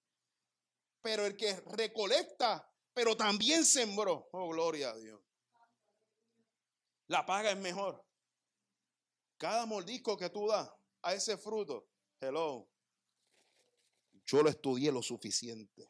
Pero 1.01 1.25
el 1.25 1.35
que 1.35 1.55
recolecta 1.71 2.71
pero 2.97 3.15
también 3.15 3.63
sembró. 3.63 4.27
Oh, 4.31 4.49
gloria 4.49 4.89
a 4.89 4.97
Dios. 4.97 5.21
La 7.05 7.23
paga 7.27 7.51
es 7.51 7.57
mejor. 7.57 8.03
Cada 9.37 9.67
mordisco 9.67 10.17
que 10.17 10.31
tú 10.31 10.47
das 10.47 10.67
a 11.03 11.13
ese 11.13 11.37
fruto, 11.37 11.87
hello, 12.19 12.67
yo 14.25 14.41
lo 14.41 14.49
estudié 14.49 14.91
lo 14.91 15.03
suficiente. 15.03 15.87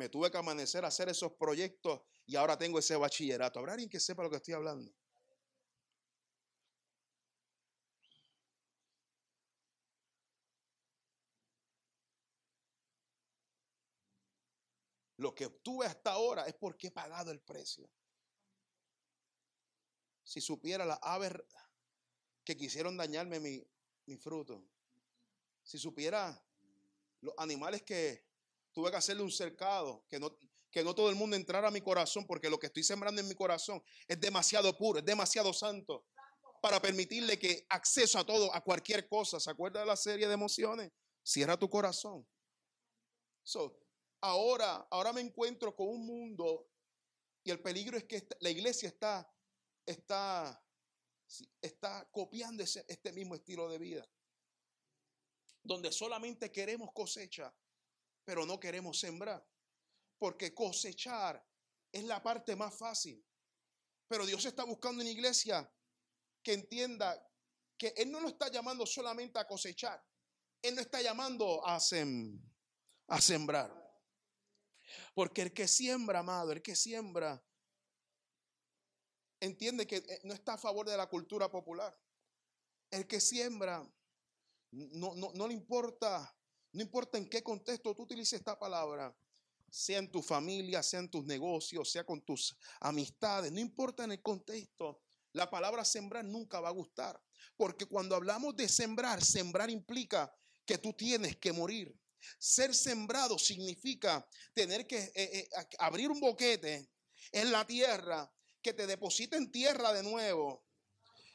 Me 0.00 0.08
tuve 0.08 0.30
que 0.30 0.38
amanecer 0.38 0.82
a 0.82 0.88
hacer 0.88 1.10
esos 1.10 1.32
proyectos 1.32 2.00
y 2.24 2.34
ahora 2.34 2.56
tengo 2.56 2.78
ese 2.78 2.96
bachillerato. 2.96 3.58
¿Habrá 3.58 3.74
alguien 3.74 3.90
que 3.90 4.00
sepa 4.00 4.22
lo 4.22 4.30
que 4.30 4.36
estoy 4.36 4.54
hablando? 4.54 4.90
Lo 15.18 15.34
que 15.34 15.44
obtuve 15.44 15.84
hasta 15.84 16.12
ahora 16.12 16.46
es 16.46 16.54
porque 16.54 16.86
he 16.86 16.90
pagado 16.90 17.30
el 17.30 17.40
precio. 17.40 17.86
Si 20.24 20.40
supiera 20.40 20.86
la 20.86 20.94
aves 20.94 21.32
que 22.42 22.56
quisieron 22.56 22.96
dañarme 22.96 23.38
mi, 23.38 23.62
mi 24.06 24.16
fruto, 24.16 24.64
si 25.62 25.76
supiera 25.76 26.42
los 27.20 27.34
animales 27.36 27.82
que 27.82 28.29
tuve 28.72 28.90
que 28.90 28.96
hacerle 28.96 29.22
un 29.22 29.30
cercado, 29.30 30.04
que 30.08 30.18
no, 30.18 30.36
que 30.70 30.84
no 30.84 30.94
todo 30.94 31.10
el 31.10 31.16
mundo 31.16 31.36
entrara 31.36 31.68
a 31.68 31.70
mi 31.70 31.80
corazón, 31.80 32.26
porque 32.26 32.48
lo 32.48 32.58
que 32.58 32.66
estoy 32.66 32.84
sembrando 32.84 33.20
en 33.20 33.28
mi 33.28 33.34
corazón 33.34 33.82
es 34.06 34.20
demasiado 34.20 34.76
puro, 34.76 35.00
es 35.00 35.04
demasiado 35.04 35.52
santo, 35.52 36.06
para 36.62 36.80
permitirle 36.80 37.38
que 37.38 37.66
acceso 37.68 38.18
a 38.18 38.24
todo, 38.24 38.54
a 38.54 38.62
cualquier 38.62 39.08
cosa. 39.08 39.40
¿Se 39.40 39.50
acuerda 39.50 39.80
de 39.80 39.86
la 39.86 39.96
serie 39.96 40.28
de 40.28 40.34
emociones? 40.34 40.92
Cierra 41.22 41.58
tu 41.58 41.68
corazón. 41.68 42.26
So, 43.42 43.80
ahora, 44.20 44.86
ahora 44.90 45.12
me 45.12 45.20
encuentro 45.20 45.74
con 45.74 45.88
un 45.88 46.06
mundo 46.06 46.68
y 47.42 47.50
el 47.50 47.60
peligro 47.60 47.96
es 47.96 48.04
que 48.04 48.26
la 48.40 48.50
iglesia 48.50 48.88
está, 48.88 49.28
está, 49.86 50.62
está 51.60 52.08
copiando 52.10 52.62
este 52.62 53.12
mismo 53.12 53.34
estilo 53.34 53.68
de 53.68 53.78
vida. 53.78 54.08
Donde 55.62 55.92
solamente 55.92 56.52
queremos 56.52 56.90
cosecha, 56.92 57.54
pero 58.30 58.46
no 58.46 58.60
queremos 58.60 59.00
sembrar. 59.00 59.44
Porque 60.16 60.54
cosechar 60.54 61.44
es 61.90 62.04
la 62.04 62.22
parte 62.22 62.54
más 62.54 62.72
fácil. 62.72 63.26
Pero 64.06 64.24
Dios 64.24 64.44
está 64.44 64.62
buscando 64.62 65.00
una 65.02 65.10
iglesia 65.10 65.68
que 66.40 66.52
entienda 66.52 67.28
que 67.76 67.88
Él 67.96 68.12
no 68.12 68.20
lo 68.20 68.28
está 68.28 68.48
llamando 68.48 68.86
solamente 68.86 69.40
a 69.40 69.48
cosechar. 69.48 70.00
Él 70.62 70.76
no 70.76 70.80
está 70.80 71.02
llamando 71.02 71.66
a, 71.66 71.74
a 71.74 73.20
sembrar. 73.20 73.98
Porque 75.12 75.42
el 75.42 75.52
que 75.52 75.66
siembra, 75.66 76.20
amado, 76.20 76.52
el 76.52 76.62
que 76.62 76.76
siembra, 76.76 77.44
entiende 79.40 79.88
que 79.88 79.96
eh, 79.96 80.20
no 80.22 80.34
está 80.34 80.54
a 80.54 80.58
favor 80.58 80.88
de 80.88 80.96
la 80.96 81.08
cultura 81.08 81.50
popular. 81.50 82.00
El 82.92 83.08
que 83.08 83.20
siembra, 83.20 83.84
no, 84.70 85.16
no, 85.16 85.32
no 85.34 85.48
le 85.48 85.54
importa, 85.54 86.32
no 86.72 86.82
importa 86.82 87.18
en 87.18 87.28
qué 87.28 87.42
contexto 87.42 87.94
tú 87.94 88.02
utilices 88.02 88.34
esta 88.34 88.58
palabra, 88.58 89.14
sea 89.70 89.98
en 89.98 90.10
tu 90.10 90.22
familia, 90.22 90.82
sea 90.82 91.00
en 91.00 91.10
tus 91.10 91.24
negocios, 91.24 91.90
sea 91.90 92.04
con 92.04 92.20
tus 92.22 92.56
amistades, 92.80 93.52
no 93.52 93.60
importa 93.60 94.04
en 94.04 94.12
el 94.12 94.22
contexto, 94.22 95.00
la 95.32 95.48
palabra 95.48 95.84
sembrar 95.84 96.24
nunca 96.24 96.60
va 96.60 96.68
a 96.68 96.72
gustar. 96.72 97.20
Porque 97.56 97.86
cuando 97.86 98.16
hablamos 98.16 98.56
de 98.56 98.68
sembrar, 98.68 99.22
sembrar 99.22 99.70
implica 99.70 100.32
que 100.64 100.78
tú 100.78 100.92
tienes 100.92 101.36
que 101.36 101.52
morir. 101.52 101.94
Ser 102.38 102.74
sembrado 102.74 103.38
significa 103.38 104.26
tener 104.54 104.86
que 104.86 104.98
eh, 104.98 105.12
eh, 105.14 105.48
abrir 105.78 106.10
un 106.10 106.20
boquete 106.20 106.90
en 107.32 107.52
la 107.52 107.66
tierra, 107.66 108.30
que 108.62 108.72
te 108.72 108.86
deposite 108.86 109.36
en 109.36 109.50
tierra 109.50 109.92
de 109.92 110.02
nuevo. 110.02 110.64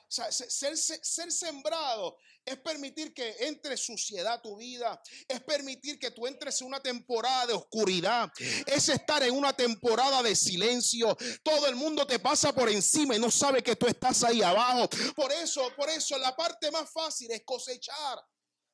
Ser, 0.08 1.32
sembrado 1.32 2.18
es 2.44 2.58
permitir 2.60 3.14
que 3.14 3.36
entre 3.40 3.76
suciedad 3.76 4.42
tu 4.42 4.56
vida, 4.58 5.02
es 5.28 5.42
permitir 5.44 5.98
que 5.98 6.12
tú 6.12 6.28
entres 6.28 6.62
en 6.62 6.68
una 6.68 6.80
temporada 6.80 7.48
de 7.48 7.54
oscuridad, 7.54 8.32
es 8.68 8.90
estar 8.90 9.24
en 9.24 9.36
una 9.36 9.56
temporada 9.56 10.22
de 10.22 10.36
silencio. 10.36 11.18
Todo 11.44 11.68
el 11.68 11.76
mundo 11.76 12.06
te 12.06 12.20
pasa 12.20 12.54
por 12.54 12.70
encima 12.70 13.16
y 13.16 13.20
no 13.20 13.32
sabe 13.32 13.64
que 13.64 13.76
tú 13.76 13.88
estás 13.88 14.24
ahí 14.24 14.42
abajo. 14.42 14.88
Por 15.16 15.32
eso, 15.32 15.72
por 15.76 15.90
eso 15.90 16.18
la 16.18 16.36
parte 16.36 16.70
más 16.70 16.90
fácil 16.92 17.32
es 17.32 17.44
cosechar. 17.44 18.24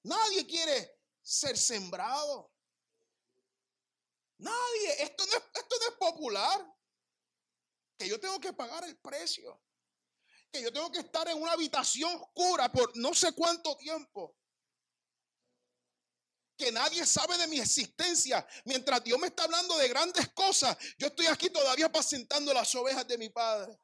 Nadie 0.03 0.45
quiere 0.45 0.99
ser 1.21 1.57
sembrado. 1.57 2.51
Nadie, 4.37 5.03
esto 5.03 5.25
no 5.27 5.37
es, 5.37 5.43
esto 5.53 5.75
no 5.79 5.87
es 5.87 5.97
popular. 5.97 6.75
Que 7.97 8.09
yo 8.09 8.19
tengo 8.19 8.39
que 8.39 8.51
pagar 8.51 8.83
el 8.83 8.97
precio. 8.97 9.61
Que 10.51 10.61
yo 10.61 10.73
tengo 10.73 10.91
que 10.91 10.99
estar 10.99 11.27
en 11.29 11.41
una 11.41 11.53
habitación 11.53 12.13
oscura 12.13 12.71
por 12.71 12.95
no 12.97 13.13
sé 13.13 13.31
cuánto 13.33 13.77
tiempo. 13.77 14.35
Que 16.57 16.71
nadie 16.71 17.05
sabe 17.05 17.37
de 17.37 17.47
mi 17.47 17.59
existencia. 17.59 18.45
Mientras 18.65 19.03
Dios 19.03 19.17
me 19.19 19.27
está 19.27 19.45
hablando 19.45 19.77
de 19.77 19.87
grandes 19.87 20.29
cosas, 20.33 20.77
yo 20.97 21.07
estoy 21.07 21.27
aquí 21.27 21.49
todavía 21.49 21.85
apacentando 21.85 22.53
las 22.53 22.73
ovejas 22.75 23.07
de 23.07 23.17
mi 23.17 23.29
padre. 23.29 23.79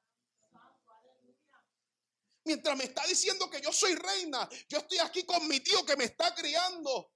Mientras 2.43 2.77
me 2.77 2.85
está 2.85 3.05
diciendo 3.05 3.49
que 3.49 3.61
yo 3.61 3.73
soy 3.73 3.95
reina, 3.95 4.47
yo 4.69 4.77
estoy 4.77 4.99
aquí 4.99 5.25
con 5.25 5.47
mi 5.47 5.59
tío 5.59 5.85
que 5.85 5.97
me 5.97 6.05
está 6.05 6.33
criando. 6.33 7.11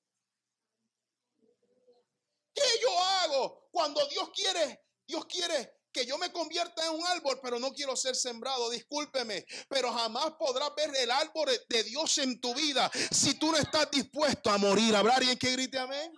¿Qué 2.54 2.64
yo 2.82 3.00
hago 3.00 3.70
cuando 3.72 4.06
Dios 4.08 4.30
quiere, 4.34 4.88
Dios 5.08 5.26
quiere 5.26 5.81
que 5.92 6.06
yo 6.06 6.18
me 6.18 6.32
convierta 6.32 6.86
en 6.86 6.94
un 6.94 7.06
árbol, 7.06 7.40
pero 7.42 7.60
no 7.60 7.72
quiero 7.74 7.96
ser 7.96 8.16
sembrado, 8.16 8.70
discúlpeme, 8.70 9.46
pero 9.70 9.92
jamás 9.92 10.34
podrás 10.40 10.74
ver 10.76 10.92
el 10.96 11.12
árbol 11.12 11.50
de 11.70 11.84
Dios 11.84 12.18
en 12.18 12.40
tu 12.40 12.54
vida 12.56 12.90
si 13.12 13.36
tú 13.36 13.52
no 13.52 13.58
estás 13.58 13.90
dispuesto 13.92 14.50
a 14.50 14.58
morir. 14.58 14.96
¿Habrá 14.96 15.16
alguien 15.16 15.38
que 15.38 15.52
grite 15.52 15.78
amén? 15.78 16.12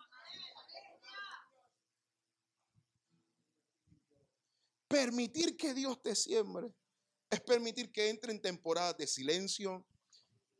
Permitir 4.87 5.57
que 5.57 5.73
Dios 5.73 6.01
te 6.01 6.15
siembre 6.15 6.71
es 7.33 7.41
permitir 7.41 7.91
que 7.91 8.09
entre 8.09 8.31
en 8.31 8.39
temporadas 8.39 8.95
de 8.95 9.07
silencio, 9.07 9.87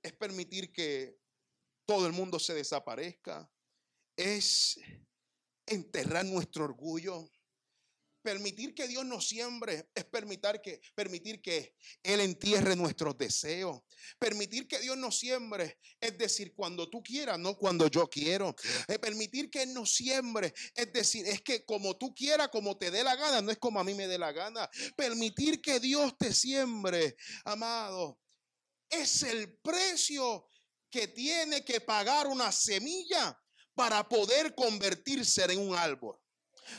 es 0.02 0.12
permitir 0.14 0.72
que 0.74 1.16
todo 1.86 2.08
el 2.08 2.14
mundo 2.14 2.40
se 2.40 2.56
desaparezca, 2.56 3.48
es 4.18 4.80
enterrar 5.68 6.26
nuestro 6.26 6.66
orgullo. 6.66 7.30
Permitir 8.24 8.74
que 8.74 8.88
Dios 8.88 9.06
nos 9.06 9.28
siembre 9.28 9.90
es 9.94 10.06
permitir 10.06 10.62
que, 10.64 10.82
permitir 10.96 11.42
que 11.42 11.76
Él 12.02 12.22
entierre 12.22 12.76
nuestros 12.76 13.18
deseos. 13.18 13.82
Permitir 14.18 14.68
que 14.68 14.80
Dios 14.80 14.98
nos 14.98 15.20
siembre 15.20 15.78
es 16.00 16.18
decir, 16.18 16.54
cuando 16.56 16.90
tú 16.90 17.04
quieras, 17.04 17.38
no 17.38 17.58
cuando 17.58 17.88
yo 17.88 18.10
quiero. 18.10 18.56
Eh, 18.88 18.98
permitir 18.98 19.50
que 19.50 19.64
Él 19.64 19.74
nos 19.74 19.94
siembre 19.94 20.54
es 20.74 20.94
decir, 20.94 21.28
es 21.28 21.42
que 21.42 21.66
como 21.66 21.98
tú 21.98 22.16
quieras, 22.16 22.50
como 22.50 22.78
te 22.78 22.92
dé 22.92 23.04
la 23.04 23.16
gana, 23.16 23.42
no 23.42 23.52
es 23.52 23.58
como 23.58 23.80
a 23.80 23.84
mí 23.84 23.94
me 23.94 24.08
dé 24.08 24.18
la 24.18 24.32
gana. 24.32 24.70
Permitir 24.96 25.62
que 25.62 25.80
Dios 25.80 26.18
te 26.18 26.34
siembre, 26.34 27.16
amado, 27.44 28.20
es 28.90 29.24
el 29.24 29.58
precio 29.58 30.48
que 30.90 31.08
tiene 31.08 31.66
que 31.66 31.82
pagar 31.82 32.28
una 32.28 32.52
semilla 32.52 33.38
para 33.74 34.08
poder 34.08 34.54
convertirse 34.56 35.44
en 35.44 35.60
un 35.60 35.76
árbol. 35.76 36.23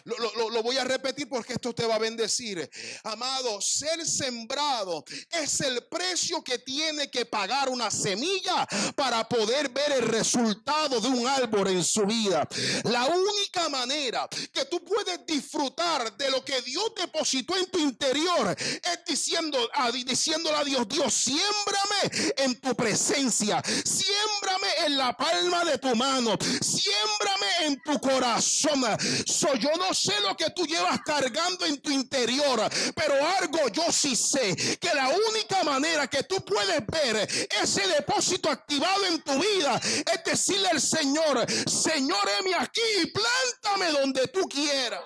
Lo, 0.04 0.62
voy 0.62 0.76
a 0.78 0.84
repetir 0.84 1.28
porque 1.28 1.54
esto 1.54 1.74
te 1.74 1.86
va 1.86 1.96
a 1.96 1.98
bendecir. 1.98 2.68
Amado, 3.04 3.60
ser 3.60 4.06
sembrado 4.06 5.04
es 5.30 5.60
el 5.60 5.84
precio 5.84 6.42
que 6.42 6.58
tiene 6.58 7.10
que 7.10 7.26
pagar 7.26 7.68
una 7.68 7.90
semilla 7.90 8.66
para 8.94 9.28
poder 9.28 9.68
ver 9.70 9.92
el 9.92 10.08
resultado 10.08 11.00
de 11.00 11.08
un 11.08 11.26
árbol 11.26 11.68
en 11.68 11.84
su 11.84 12.04
vida. 12.06 12.46
La 12.84 13.06
única 13.06 13.68
manera 13.68 14.28
que 14.52 14.64
tú 14.66 14.84
puedes 14.84 15.24
disfrutar 15.26 16.16
de 16.16 16.30
lo 16.30 16.44
que 16.44 16.60
Dios 16.62 16.92
depositó 16.96 17.56
en 17.56 17.70
tu 17.70 17.78
interior 17.78 18.56
es 18.58 19.04
diciendo, 19.06 19.58
diciéndole 20.04 20.56
a 20.56 20.64
Dios, 20.64 20.88
Dios, 20.88 21.12
siémbrame 21.14 22.32
en 22.36 22.60
tu 22.60 22.74
presencia, 22.74 23.62
siémbrame 23.64 24.68
en 24.86 24.98
la 24.98 25.16
palma 25.16 25.64
de 25.64 25.78
tu 25.78 25.94
mano, 25.94 26.36
siémbrame 26.60 27.66
en 27.66 27.82
tu 27.82 27.98
corazón. 28.00 28.84
Soy 29.26 29.58
yo 29.58 29.70
no 29.76 29.94
sé 29.94 30.18
lo 30.20 30.36
que 30.36 30.50
tú 30.50 30.66
llevas 30.66 31.00
cargando 31.04 31.66
en 31.66 31.80
tu 31.80 31.90
interior, 31.90 32.60
pero 32.94 33.14
algo 33.38 33.68
yo 33.68 33.90
sí 33.90 34.16
sé, 34.16 34.54
que 34.78 34.94
la 34.94 35.08
única 35.08 35.62
manera 35.62 36.08
que 36.08 36.22
tú 36.24 36.44
puedes 36.44 36.84
ver 36.86 37.28
ese 37.62 37.86
depósito 37.88 38.50
activado 38.50 39.06
en 39.06 39.22
tu 39.22 39.38
vida 39.38 39.80
es 39.80 40.24
decirle 40.24 40.68
al 40.68 40.80
Señor, 40.80 41.46
Señor, 41.68 42.28
heme 42.38 42.54
aquí 42.54 42.80
y 43.02 43.06
plántame 43.06 43.90
donde 43.90 44.28
tú 44.28 44.48
quieras. 44.48 45.02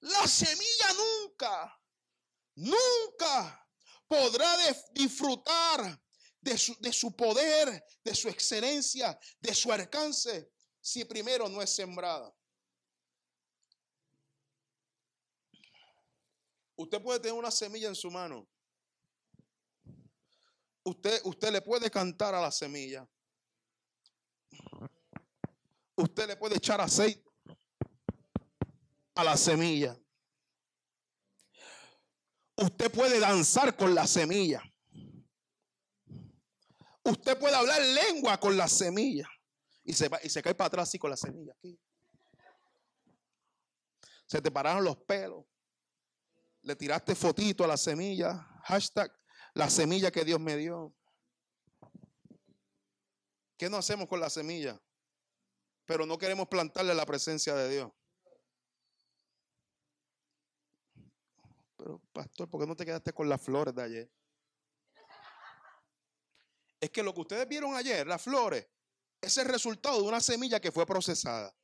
la 0.00 0.26
semilla 0.26 0.92
nunca, 0.96 1.80
nunca 2.56 3.68
podrá 4.08 4.56
disfrutar 4.92 6.00
de 6.40 6.58
su, 6.58 6.76
de 6.80 6.92
su 6.92 7.14
poder, 7.14 7.84
de 8.02 8.14
su 8.14 8.28
excelencia, 8.28 9.18
de 9.38 9.54
su 9.54 9.72
alcance, 9.72 10.50
si 10.82 11.04
primero 11.04 11.48
no 11.48 11.62
es 11.62 11.70
sembrada. 11.70 12.34
Usted 16.74 17.00
puede 17.00 17.20
tener 17.20 17.38
una 17.38 17.52
semilla 17.52 17.88
en 17.88 17.94
su 17.94 18.10
mano. 18.10 18.48
Usted, 20.82 21.20
usted 21.24 21.52
le 21.52 21.62
puede 21.62 21.88
cantar 21.88 22.34
a 22.34 22.40
la 22.40 22.50
semilla. 22.50 23.08
Usted 25.94 26.26
le 26.26 26.36
puede 26.36 26.56
echar 26.56 26.80
aceite 26.80 27.22
a 29.14 29.22
la 29.22 29.36
semilla. 29.36 29.96
Usted 32.56 32.90
puede 32.90 33.20
danzar 33.20 33.76
con 33.76 33.94
la 33.94 34.08
semilla. 34.08 34.60
Usted 37.04 37.38
puede 37.38 37.54
hablar 37.54 37.80
lengua 37.80 38.40
con 38.40 38.56
la 38.56 38.66
semilla. 38.66 39.28
Y 39.84 39.92
se, 39.92 40.10
y 40.22 40.28
se 40.28 40.42
cae 40.42 40.54
para 40.54 40.68
atrás 40.68 40.88
así 40.88 40.98
con 40.98 41.10
la 41.10 41.16
semilla 41.16 41.52
aquí. 41.52 41.78
Se 44.26 44.40
te 44.40 44.50
pararon 44.50 44.84
los 44.84 44.96
pelos. 44.96 45.44
Le 46.62 46.76
tiraste 46.76 47.14
fotito 47.14 47.64
a 47.64 47.66
la 47.66 47.76
semilla. 47.76 48.48
Hashtag 48.64 49.12
la 49.54 49.68
semilla 49.68 50.10
que 50.10 50.24
Dios 50.24 50.40
me 50.40 50.56
dio. 50.56 50.94
¿Qué 53.56 53.68
no 53.68 53.76
hacemos 53.76 54.08
con 54.08 54.20
la 54.20 54.30
semilla? 54.30 54.80
Pero 55.84 56.06
no 56.06 56.16
queremos 56.18 56.48
plantarle 56.48 56.94
la 56.94 57.04
presencia 57.04 57.54
de 57.54 57.68
Dios. 57.68 57.92
Pero, 61.76 62.00
pastor, 62.12 62.48
¿por 62.48 62.60
qué 62.60 62.66
no 62.66 62.76
te 62.76 62.84
quedaste 62.84 63.12
con 63.12 63.28
las 63.28 63.40
flores 63.40 63.74
de 63.74 63.82
ayer? 63.82 64.12
Es 66.80 66.90
que 66.90 67.02
lo 67.02 67.12
que 67.12 67.20
ustedes 67.20 67.46
vieron 67.48 67.74
ayer, 67.74 68.06
las 68.06 68.22
flores, 68.22 68.66
es 69.22 69.38
el 69.38 69.46
resultado 69.46 70.02
de 70.02 70.08
una 70.08 70.20
semilla 70.20 70.60
que 70.60 70.72
fue 70.72 70.84
procesada. 70.84 71.54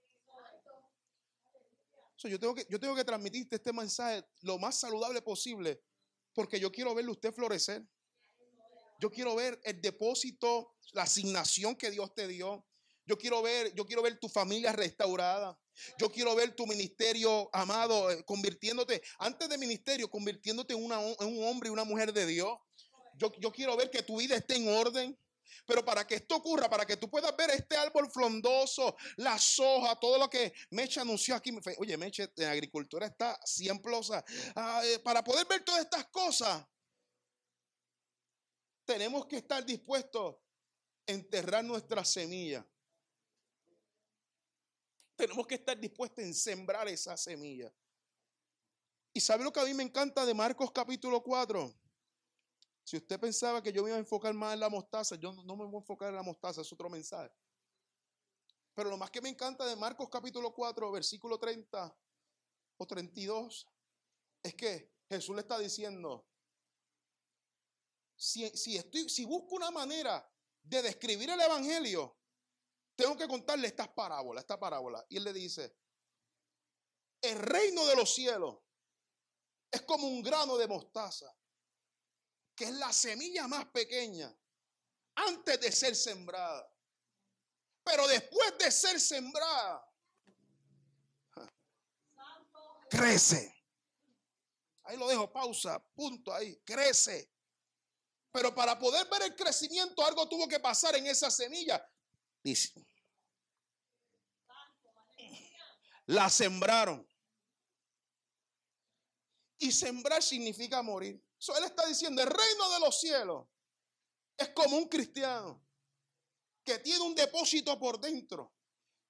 yo, 2.22 2.38
tengo 2.38 2.54
que, 2.54 2.66
yo 2.70 2.78
tengo 2.78 2.94
que 2.94 3.04
transmitirte 3.04 3.56
este 3.56 3.72
mensaje 3.72 4.24
lo 4.42 4.58
más 4.58 4.78
saludable 4.78 5.20
posible, 5.20 5.82
porque 6.32 6.60
yo 6.60 6.70
quiero 6.70 6.94
verle 6.94 7.10
usted 7.10 7.34
florecer. 7.34 7.84
Yo 9.00 9.10
quiero 9.10 9.34
ver 9.36 9.60
el 9.64 9.80
depósito, 9.80 10.74
la 10.92 11.02
asignación 11.02 11.76
que 11.76 11.90
Dios 11.90 12.14
te 12.14 12.26
dio. 12.26 12.64
Yo 13.06 13.16
quiero 13.16 13.42
ver, 13.42 13.72
yo 13.74 13.86
quiero 13.86 14.02
ver 14.02 14.18
tu 14.18 14.28
familia 14.28 14.72
restaurada. 14.72 15.58
Yo 15.98 16.10
quiero 16.10 16.34
ver 16.34 16.54
tu 16.54 16.66
ministerio, 16.66 17.48
amado, 17.52 18.10
eh, 18.10 18.24
convirtiéndote, 18.24 19.00
antes 19.18 19.48
de 19.48 19.56
ministerio, 19.56 20.10
convirtiéndote 20.10 20.74
en, 20.74 20.82
un 20.82 21.44
hombre 21.44 21.68
y 21.68 21.72
una 21.72 21.84
mujer 21.84 22.12
de 22.12 22.26
Dios. 22.26 22.58
Yo, 23.14 23.32
yo 23.38 23.52
quiero 23.52 23.76
ver 23.76 23.90
que 23.90 24.02
tu 24.02 24.18
vida 24.18 24.36
esté 24.36 24.56
en 24.56 24.68
orden. 24.68 25.16
Pero 25.66 25.84
para 25.84 26.06
que 26.06 26.16
esto 26.16 26.36
ocurra, 26.36 26.68
para 26.68 26.86
que 26.86 26.96
tú 26.96 27.10
puedas 27.10 27.36
ver 27.36 27.50
este 27.50 27.76
árbol 27.76 28.10
frondoso, 28.10 28.96
la 29.16 29.38
soja, 29.38 29.98
todo 29.98 30.18
lo 30.18 30.28
que 30.28 30.52
Meche 30.70 31.00
anunció 31.00 31.34
aquí. 31.34 31.52
Oye, 31.78 31.96
Meche, 31.96 32.32
en 32.36 32.48
agricultura 32.48 33.06
está 33.06 33.38
siempre, 33.44 33.92
ah, 34.56 34.82
eh, 34.84 34.98
para 35.00 35.22
poder 35.24 35.46
ver 35.46 35.64
todas 35.64 35.82
estas 35.82 36.06
cosas, 36.06 36.64
tenemos 38.84 39.26
que 39.26 39.36
estar 39.36 39.64
dispuestos 39.64 40.36
a 40.36 41.12
enterrar 41.12 41.64
nuestra 41.64 42.04
semilla. 42.04 42.66
Tenemos 45.16 45.46
que 45.46 45.56
estar 45.56 45.78
dispuestos 45.78 46.24
en 46.24 46.34
sembrar 46.34 46.88
esa 46.88 47.16
semilla. 47.16 47.72
¿Y 49.12 49.20
sabe 49.20 49.44
lo 49.44 49.52
que 49.52 49.60
a 49.60 49.64
mí 49.64 49.74
me 49.74 49.82
encanta 49.82 50.24
de 50.24 50.32
Marcos 50.32 50.70
capítulo 50.70 51.22
4? 51.22 51.74
Si 52.88 52.96
usted 52.96 53.20
pensaba 53.20 53.62
que 53.62 53.70
yo 53.70 53.82
me 53.82 53.90
iba 53.90 53.98
a 53.98 54.00
enfocar 54.00 54.32
más 54.32 54.54
en 54.54 54.60
la 54.60 54.70
mostaza, 54.70 55.14
yo 55.16 55.30
no, 55.30 55.56
me 55.58 55.66
voy 55.66 55.74
a 55.74 55.78
enfocar 55.80 56.08
en 56.08 56.14
la 56.14 56.22
mostaza, 56.22 56.62
es 56.62 56.72
otro 56.72 56.88
mensaje. 56.88 57.30
Pero 58.72 58.88
lo 58.88 58.96
más 58.96 59.10
que 59.10 59.20
me 59.20 59.28
encanta 59.28 59.66
de 59.66 59.76
Marcos 59.76 60.08
capítulo 60.08 60.54
4, 60.54 60.90
versículo 60.90 61.38
30 61.38 61.94
o 62.78 62.86
32, 62.86 63.68
es 64.42 64.54
que 64.54 64.90
Jesús 65.06 65.34
le 65.34 65.42
está 65.42 65.58
diciendo, 65.58 66.26
si, 68.16 68.48
si, 68.56 69.24
busco 69.26 69.56
una 69.56 69.70
manera 69.70 70.26
de 70.62 70.80
describir 70.80 71.28
el 71.28 71.42
Evangelio, 71.42 72.16
tengo 72.96 73.18
que 73.18 73.28
contarle 73.28 73.66
estas 73.66 73.88
parábolas, 73.88 74.44
esta 74.44 74.58
parábola. 74.58 75.04
Y 75.10 75.18
él 75.18 75.24
le 75.24 75.34
dice, 75.34 75.76
el 77.20 77.38
reino 77.38 77.84
de 77.84 77.96
los 77.96 78.14
cielos 78.14 78.56
es 79.70 79.82
como 79.82 80.08
un 80.08 80.22
grano 80.22 80.56
de 80.56 80.66
mostaza 80.66 81.30
que 82.58 82.64
es 82.64 82.72
la 82.72 82.92
semilla 82.92 83.46
más 83.46 83.66
pequeña, 83.66 84.36
antes 85.14 85.60
de 85.60 85.70
ser 85.70 85.94
sembrada. 85.94 86.68
Pero 87.84 88.08
después 88.08 88.58
de 88.58 88.72
ser 88.72 89.00
sembrada, 89.00 89.88
crece. 92.90 93.54
Ahí 94.82 94.96
lo 94.96 95.06
dejo, 95.06 95.32
pausa, 95.32 95.78
punto 95.94 96.34
ahí, 96.34 96.60
crece. 96.64 97.30
Pero 98.32 98.52
para 98.52 98.76
poder 98.76 99.08
ver 99.08 99.22
el 99.22 99.36
crecimiento, 99.36 100.04
algo 100.04 100.28
tuvo 100.28 100.48
que 100.48 100.58
pasar 100.58 100.96
en 100.96 101.06
esa 101.06 101.30
semilla. 101.30 101.80
Dice, 102.42 102.72
la 106.06 106.28
sembraron. 106.28 107.06
Y 109.58 109.70
sembrar 109.70 110.22
significa 110.24 110.82
morir 110.82 111.27
él 111.56 111.64
está 111.64 111.86
diciendo, 111.86 112.22
el 112.22 112.28
reino 112.28 112.70
de 112.70 112.80
los 112.80 113.00
cielos 113.00 113.46
es 114.36 114.48
como 114.50 114.76
un 114.76 114.88
cristiano 114.88 115.64
que 116.64 116.78
tiene 116.78 117.00
un 117.00 117.14
depósito 117.14 117.78
por 117.78 118.00
dentro. 118.00 118.52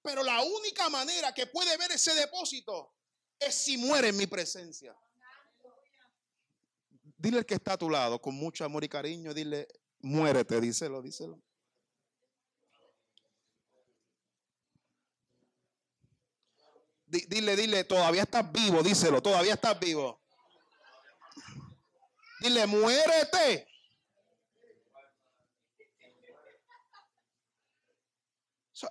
Pero 0.02 0.22
la 0.22 0.40
única 0.42 0.88
manera 0.88 1.34
que 1.34 1.46
puede 1.46 1.76
ver 1.76 1.92
ese 1.92 2.14
depósito 2.14 2.94
es 3.38 3.54
si 3.54 3.76
muere 3.76 4.08
en 4.08 4.16
mi 4.16 4.26
presencia. 4.26 4.96
Dile 7.16 7.38
al 7.38 7.46
que 7.46 7.54
está 7.54 7.72
a 7.72 7.78
tu 7.78 7.90
lado 7.90 8.20
con 8.20 8.34
mucho 8.34 8.64
amor 8.64 8.84
y 8.84 8.88
cariño, 8.88 9.34
dile, 9.34 9.66
muérete, 10.00 10.60
díselo, 10.60 11.02
díselo. 11.02 11.42
Dile, 17.06 17.56
dile, 17.56 17.84
todavía 17.84 18.22
estás 18.22 18.52
vivo, 18.52 18.82
díselo, 18.82 19.22
todavía 19.22 19.54
estás 19.54 19.80
vivo. 19.80 20.17
Dile, 22.40 22.66
muérete. 22.66 23.68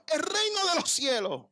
El 0.08 0.22
reino 0.22 0.66
de 0.68 0.76
los 0.76 0.92
cielos. 0.92 1.46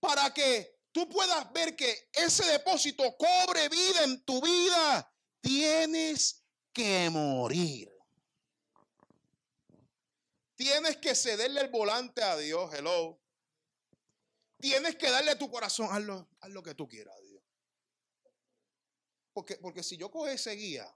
Para 0.00 0.32
que 0.34 0.80
tú 0.92 1.08
puedas 1.08 1.52
ver 1.52 1.76
que 1.76 2.10
ese 2.12 2.44
depósito 2.46 3.16
cobre 3.16 3.68
vida 3.68 4.04
en 4.04 4.24
tu 4.24 4.40
vida, 4.40 5.12
tienes 5.40 6.44
que 6.72 7.08
morir. 7.10 7.90
Tienes 10.56 10.96
que 10.96 11.14
cederle 11.14 11.60
el 11.60 11.68
volante 11.68 12.22
a 12.22 12.36
Dios, 12.36 12.72
hello. 12.74 13.20
Tienes 14.58 14.96
que 14.96 15.10
darle 15.10 15.36
tu 15.36 15.50
corazón, 15.50 15.88
haz 15.90 16.02
lo, 16.02 16.28
lo 16.48 16.62
que 16.62 16.74
tú 16.74 16.88
quieras. 16.88 17.14
Porque, 19.36 19.82
si 19.82 19.98
yo 19.98 20.10
cojo 20.10 20.28
ese 20.28 20.52
guía, 20.52 20.90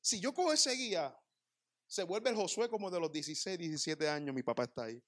si 0.00 0.20
yo 0.20 0.32
cojo 0.32 0.52
ese 0.52 0.70
guía, 0.74 1.12
se 1.88 2.04
vuelve 2.04 2.30
el 2.30 2.36
Josué 2.36 2.68
como 2.68 2.88
de 2.88 3.00
los 3.00 3.10
16, 3.10 3.58
17 3.58 4.08
años, 4.08 4.32
mi 4.32 4.44
papá 4.44 4.62
está 4.62 4.84
ahí. 4.84 5.02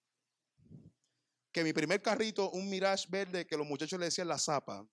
Que 1.53 1.63
mi 1.63 1.73
primer 1.73 2.03
carrito, 2.03 2.51
un 2.51 2.69
Mirage 2.69 3.07
verde, 3.09 3.47
que 3.47 3.57
los 3.57 3.65
muchachos 3.65 4.01
le 4.01 4.07
decían 4.07 4.27
la 4.27 4.37
zapa. 4.37 4.85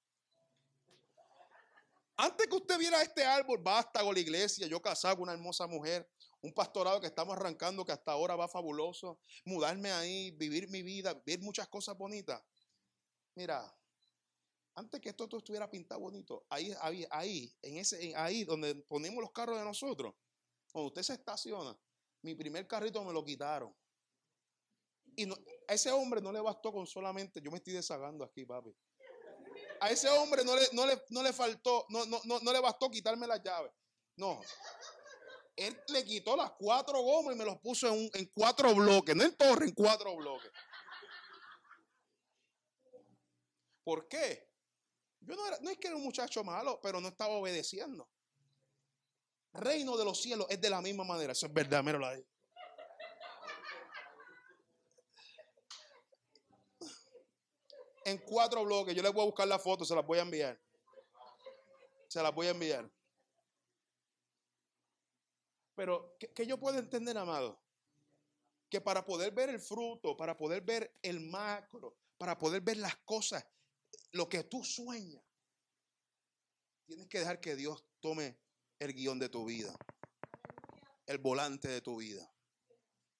Antes 2.15 2.45
que 2.45 2.55
usted 2.55 2.77
viera 2.77 3.01
este 3.01 3.25
árbol, 3.25 3.57
vástago 3.59 4.13
la 4.13 4.19
iglesia, 4.19 4.67
yo 4.67 4.79
casado 4.79 5.15
con 5.15 5.23
una 5.23 5.33
hermosa 5.33 5.65
mujer, 5.65 6.07
un 6.41 6.53
pastorado 6.53 7.01
que 7.01 7.07
estamos 7.07 7.35
arrancando, 7.35 7.83
que 7.83 7.91
hasta 7.91 8.11
ahora 8.11 8.35
va 8.35 8.47
fabuloso, 8.47 9.19
mudarme 9.45 9.91
ahí, 9.91 10.29
vivir 10.29 10.69
mi 10.69 10.83
vida, 10.83 11.19
ver 11.25 11.39
muchas 11.39 11.67
cosas 11.67 11.97
bonitas. 11.97 12.39
Mira, 13.33 13.75
antes 14.77 15.01
que 15.01 15.09
esto 15.09 15.27
todo 15.27 15.39
estuviera 15.39 15.69
pintado 15.69 16.01
bonito, 16.01 16.45
ahí, 16.49 16.71
ahí, 17.09 17.51
en 17.63 17.77
ese, 17.77 18.13
ahí 18.15 18.43
donde 18.43 18.75
ponemos 18.75 19.19
los 19.21 19.31
carros 19.31 19.57
de 19.57 19.65
nosotros, 19.65 20.13
cuando 20.71 20.89
usted 20.89 21.01
se 21.01 21.13
estaciona, 21.13 21.75
mi 22.21 22.35
primer 22.35 22.67
carrito 22.67 23.03
me 23.03 23.11
lo 23.11 23.25
quitaron. 23.25 23.75
Y 25.15 25.27
a 25.31 25.73
ese 25.73 25.91
hombre 25.91 26.21
no 26.21 26.31
le 26.31 26.39
bastó 26.39 26.71
con 26.71 26.85
solamente, 26.85 27.41
yo 27.41 27.49
me 27.49 27.57
estoy 27.57 27.73
desagando 27.73 28.23
aquí, 28.23 28.45
papi. 28.45 28.71
A 29.81 29.89
ese 29.89 30.09
hombre 30.09 30.43
no 30.43 30.55
le, 30.55 31.01
no 31.09 31.23
le, 31.23 31.33
faltó, 31.33 31.87
no, 31.89 32.05
no, 32.05 32.21
no, 32.23 32.53
le 32.53 32.59
bastó 32.59 32.91
quitarme 32.91 33.25
las 33.25 33.41
llaves. 33.41 33.71
No. 34.15 34.39
Él 35.55 35.75
le 35.87 36.05
quitó 36.05 36.35
las 36.35 36.51
cuatro 36.51 37.01
gomas 37.01 37.33
y 37.33 37.37
me 37.39 37.45
los 37.45 37.59
puso 37.61 37.87
en, 37.87 38.11
en 38.13 38.27
cuatro 38.27 38.75
bloques, 38.75 39.15
no 39.15 39.23
en 39.23 39.35
torre, 39.35 39.65
en 39.65 39.73
cuatro 39.73 40.15
bloques. 40.15 40.51
¿Por 43.83 44.07
qué? 44.07 44.46
Yo 45.21 45.35
no, 45.35 45.45
era, 45.47 45.57
no 45.61 45.69
es 45.69 45.77
que 45.77 45.87
era 45.87 45.97
un 45.97 46.03
muchacho 46.03 46.43
malo, 46.43 46.79
pero 46.81 47.01
no 47.01 47.09
estaba 47.09 47.33
obedeciendo. 47.33 48.07
reino 49.53 49.97
de 49.97 50.05
los 50.05 50.21
cielos 50.21 50.47
es 50.49 50.61
de 50.61 50.69
la 50.69 50.81
misma 50.81 51.03
manera. 51.03 51.33
Eso 51.33 51.47
es 51.47 51.53
verdad, 51.53 51.83
míralo 51.83 52.07
ahí. 52.07 52.25
En 58.05 58.17
cuatro 58.19 58.63
bloques. 58.63 58.95
Yo 58.95 59.03
les 59.03 59.11
voy 59.11 59.23
a 59.23 59.25
buscar 59.25 59.47
la 59.47 59.59
foto, 59.59 59.83
se 59.83 59.93
las 59.93 60.05
voy 60.05 60.19
a 60.19 60.21
enviar. 60.21 60.57
Se 62.07 62.23
las 62.23 62.33
voy 62.33 62.47
a 62.47 62.51
enviar. 62.51 62.89
Pero, 65.77 66.17
¿qué, 66.17 66.47
yo 66.47 66.57
puedo 66.57 66.79
entender, 66.79 67.15
amado? 67.17 67.61
Que 68.67 68.81
para 68.81 69.05
poder 69.05 69.31
ver 69.31 69.49
el 69.49 69.59
fruto, 69.59 70.17
para 70.17 70.35
poder 70.35 70.61
ver 70.61 70.97
el 71.03 71.19
macro, 71.19 71.95
para 72.17 72.35
poder 72.35 72.61
ver 72.61 72.77
las 72.77 72.95
cosas, 72.97 73.45
lo 74.11 74.27
que 74.29 74.43
tú 74.43 74.63
sueñas, 74.63 75.23
tienes 76.85 77.07
que 77.07 77.19
dejar 77.19 77.39
que 77.39 77.55
Dios 77.55 77.85
tome 77.99 78.39
el 78.79 78.93
guion 78.93 79.19
de 79.19 79.29
tu 79.29 79.45
vida, 79.45 79.75
el 81.05 81.17
volante 81.17 81.67
de 81.67 81.81
tu 81.81 81.97
vida. 81.97 82.31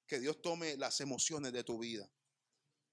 Que 0.06 0.20
Dios 0.20 0.42
tome 0.42 0.78
las 0.78 1.02
emociones 1.02 1.52
de 1.52 1.64
tu 1.64 1.80
vida. 1.80 2.10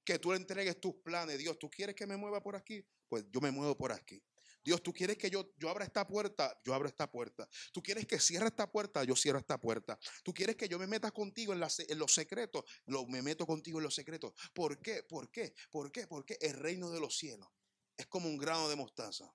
Que 0.04 0.18
tú 0.18 0.32
le 0.32 0.36
entregues 0.36 0.80
tus 0.80 0.96
planes. 0.96 1.38
Dios, 1.38 1.58
¿tú 1.58 1.70
quieres 1.70 1.94
que 1.94 2.06
me 2.06 2.16
mueva 2.16 2.42
por 2.42 2.56
aquí? 2.56 2.84
Pues 3.08 3.24
yo 3.30 3.40
me 3.40 3.52
muevo 3.52 3.76
por 3.76 3.92
aquí. 3.92 4.20
Dios, 4.64 4.82
tú 4.82 4.92
quieres 4.92 5.18
que 5.18 5.30
yo, 5.30 5.52
yo 5.58 5.68
abra 5.68 5.84
esta 5.84 6.06
puerta, 6.06 6.58
yo 6.64 6.74
abro 6.74 6.88
esta 6.88 7.10
puerta. 7.10 7.48
Tú 7.72 7.82
quieres 7.82 8.06
que 8.06 8.18
cierre 8.18 8.46
esta 8.46 8.70
puerta, 8.70 9.04
yo 9.04 9.14
cierro 9.14 9.38
esta 9.38 9.60
puerta. 9.60 9.98
Tú 10.24 10.32
quieres 10.32 10.56
que 10.56 10.68
yo 10.68 10.78
me 10.78 10.86
meta 10.86 11.10
contigo 11.10 11.52
en, 11.52 11.62
en 11.62 11.98
los 11.98 12.14
secretos, 12.14 12.64
lo, 12.86 13.06
me 13.06 13.22
meto 13.22 13.46
contigo 13.46 13.78
en 13.78 13.84
los 13.84 13.94
secretos. 13.94 14.32
¿Por 14.54 14.80
qué? 14.80 15.02
¿Por 15.02 15.30
qué? 15.30 15.54
¿Por 15.70 15.92
qué? 15.92 16.06
Porque 16.06 16.38
el 16.40 16.54
reino 16.54 16.90
de 16.90 16.98
los 16.98 17.16
cielos 17.16 17.48
es 17.96 18.06
como 18.06 18.28
un 18.28 18.36
grano 18.36 18.68
de 18.68 18.76
mostaza 18.76 19.32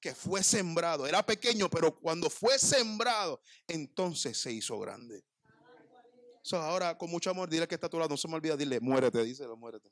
que 0.00 0.14
fue 0.14 0.42
sembrado. 0.42 1.06
Era 1.06 1.24
pequeño, 1.24 1.68
pero 1.68 1.94
cuando 2.00 2.30
fue 2.30 2.58
sembrado, 2.58 3.40
entonces 3.68 4.40
se 4.40 4.50
hizo 4.52 4.78
grande. 4.78 5.22
ahora, 6.52 6.96
con 6.96 7.10
mucho 7.10 7.30
amor, 7.30 7.48
dile 7.50 7.68
que 7.68 7.74
está 7.74 7.86
a 7.86 7.90
tu 7.90 7.98
lado. 7.98 8.08
No 8.08 8.16
se 8.16 8.26
me 8.26 8.34
olvida, 8.34 8.56
dile, 8.56 8.80
muérete, 8.80 9.22
díselo, 9.22 9.56
muérete. 9.56 9.90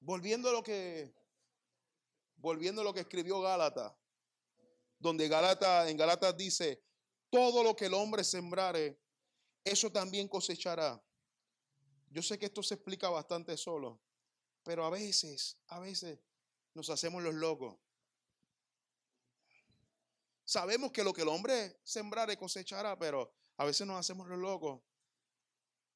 Volviendo 0.00 0.50
a 0.50 0.52
lo 0.52 0.62
que 0.62 1.12
volviendo 2.36 2.82
a 2.82 2.84
lo 2.84 2.94
que 2.94 3.00
escribió 3.00 3.40
Gálata, 3.40 3.98
donde 5.00 5.26
Gálata 5.26 5.90
en 5.90 5.96
Gálatas 5.96 6.36
dice, 6.36 6.85
todo 7.36 7.62
lo 7.62 7.76
que 7.76 7.84
el 7.84 7.92
hombre 7.92 8.24
sembrare, 8.24 8.98
eso 9.62 9.92
también 9.92 10.26
cosechará. 10.26 10.98
Yo 12.08 12.22
sé 12.22 12.38
que 12.38 12.46
esto 12.46 12.62
se 12.62 12.72
explica 12.72 13.10
bastante 13.10 13.58
solo, 13.58 14.00
pero 14.62 14.86
a 14.86 14.88
veces, 14.88 15.58
a 15.66 15.78
veces 15.78 16.18
nos 16.72 16.88
hacemos 16.88 17.22
los 17.22 17.34
locos. 17.34 17.76
Sabemos 20.46 20.92
que 20.92 21.04
lo 21.04 21.12
que 21.12 21.20
el 21.20 21.28
hombre 21.28 21.78
sembrare 21.84 22.38
cosechará, 22.38 22.98
pero 22.98 23.30
a 23.58 23.66
veces 23.66 23.86
nos 23.86 24.00
hacemos 24.00 24.26
los 24.28 24.38
locos 24.38 24.80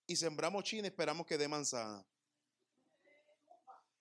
y 0.06 0.16
sembramos 0.16 0.62
china 0.64 0.88
y 0.88 0.90
esperamos 0.90 1.26
que 1.26 1.38
dé 1.38 1.48
manzana. 1.48 2.06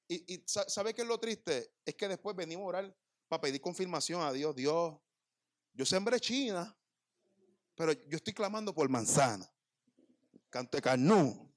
Y, 0.09 0.33
y 0.33 0.43
¿sabe 0.45 0.93
qué 0.93 1.03
es 1.03 1.07
lo 1.07 1.21
triste? 1.21 1.71
Es 1.85 1.95
que 1.95 2.09
después 2.09 2.35
venimos 2.35 2.65
a 2.65 2.67
orar 2.67 2.97
para 3.29 3.39
pedir 3.39 3.61
confirmación 3.61 4.23
a 4.23 4.33
Dios. 4.33 4.53
Dios, 4.57 4.99
yo 5.71 5.85
sembré 5.85 6.19
china, 6.19 6.75
pero 7.79 7.93
yo 7.93 8.17
estoy 8.17 8.33
clamando 8.33 8.75
por 8.75 8.89
manzana. 8.89 9.49
Cante 10.49 10.81
carnú. 10.81 11.49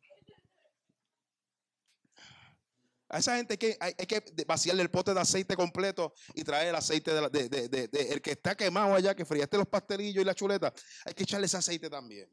A 3.09 3.19
esa 3.19 3.35
gente 3.35 3.55
hay 3.55 3.59
que, 3.59 3.77
hay, 3.81 3.95
que 3.95 4.45
vaciarle 4.47 4.83
el 4.83 4.91
pote 4.93 5.13
de 5.13 5.19
aceite 5.19 5.57
completo 5.57 6.15
y 6.35 6.45
traer 6.45 6.69
el 6.69 6.77
aceite 6.77 7.11
de, 7.29 8.09
el 8.09 8.23
que 8.23 8.31
está 8.31 8.57
quemado 8.57 8.95
allá, 8.95 9.17
que 9.17 9.25
friaste 9.25 9.59
los 9.59 9.67
pastelillos 9.67 10.23
y 10.23 10.25
la 10.25 10.33
chuleta. 10.33 10.73
Hay 11.05 11.13
que 11.13 11.25
echarle 11.25 11.47
ese 11.47 11.57
aceite 11.57 11.91
también. 11.91 12.33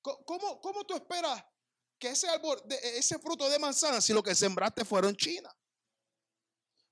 ¿Cómo, 0.00 0.58
cómo 0.62 0.86
tú 0.86 0.94
esperas 0.94 1.44
que 1.98 2.08
ese 2.08 2.30
árbol, 2.30 2.62
ese 2.82 3.18
fruto 3.18 3.50
de 3.50 3.58
manzana, 3.58 4.00
si 4.00 4.14
lo 4.14 4.22
que 4.22 4.34
sembraste 4.34 4.86
fueron 4.86 5.14
China? 5.14 5.54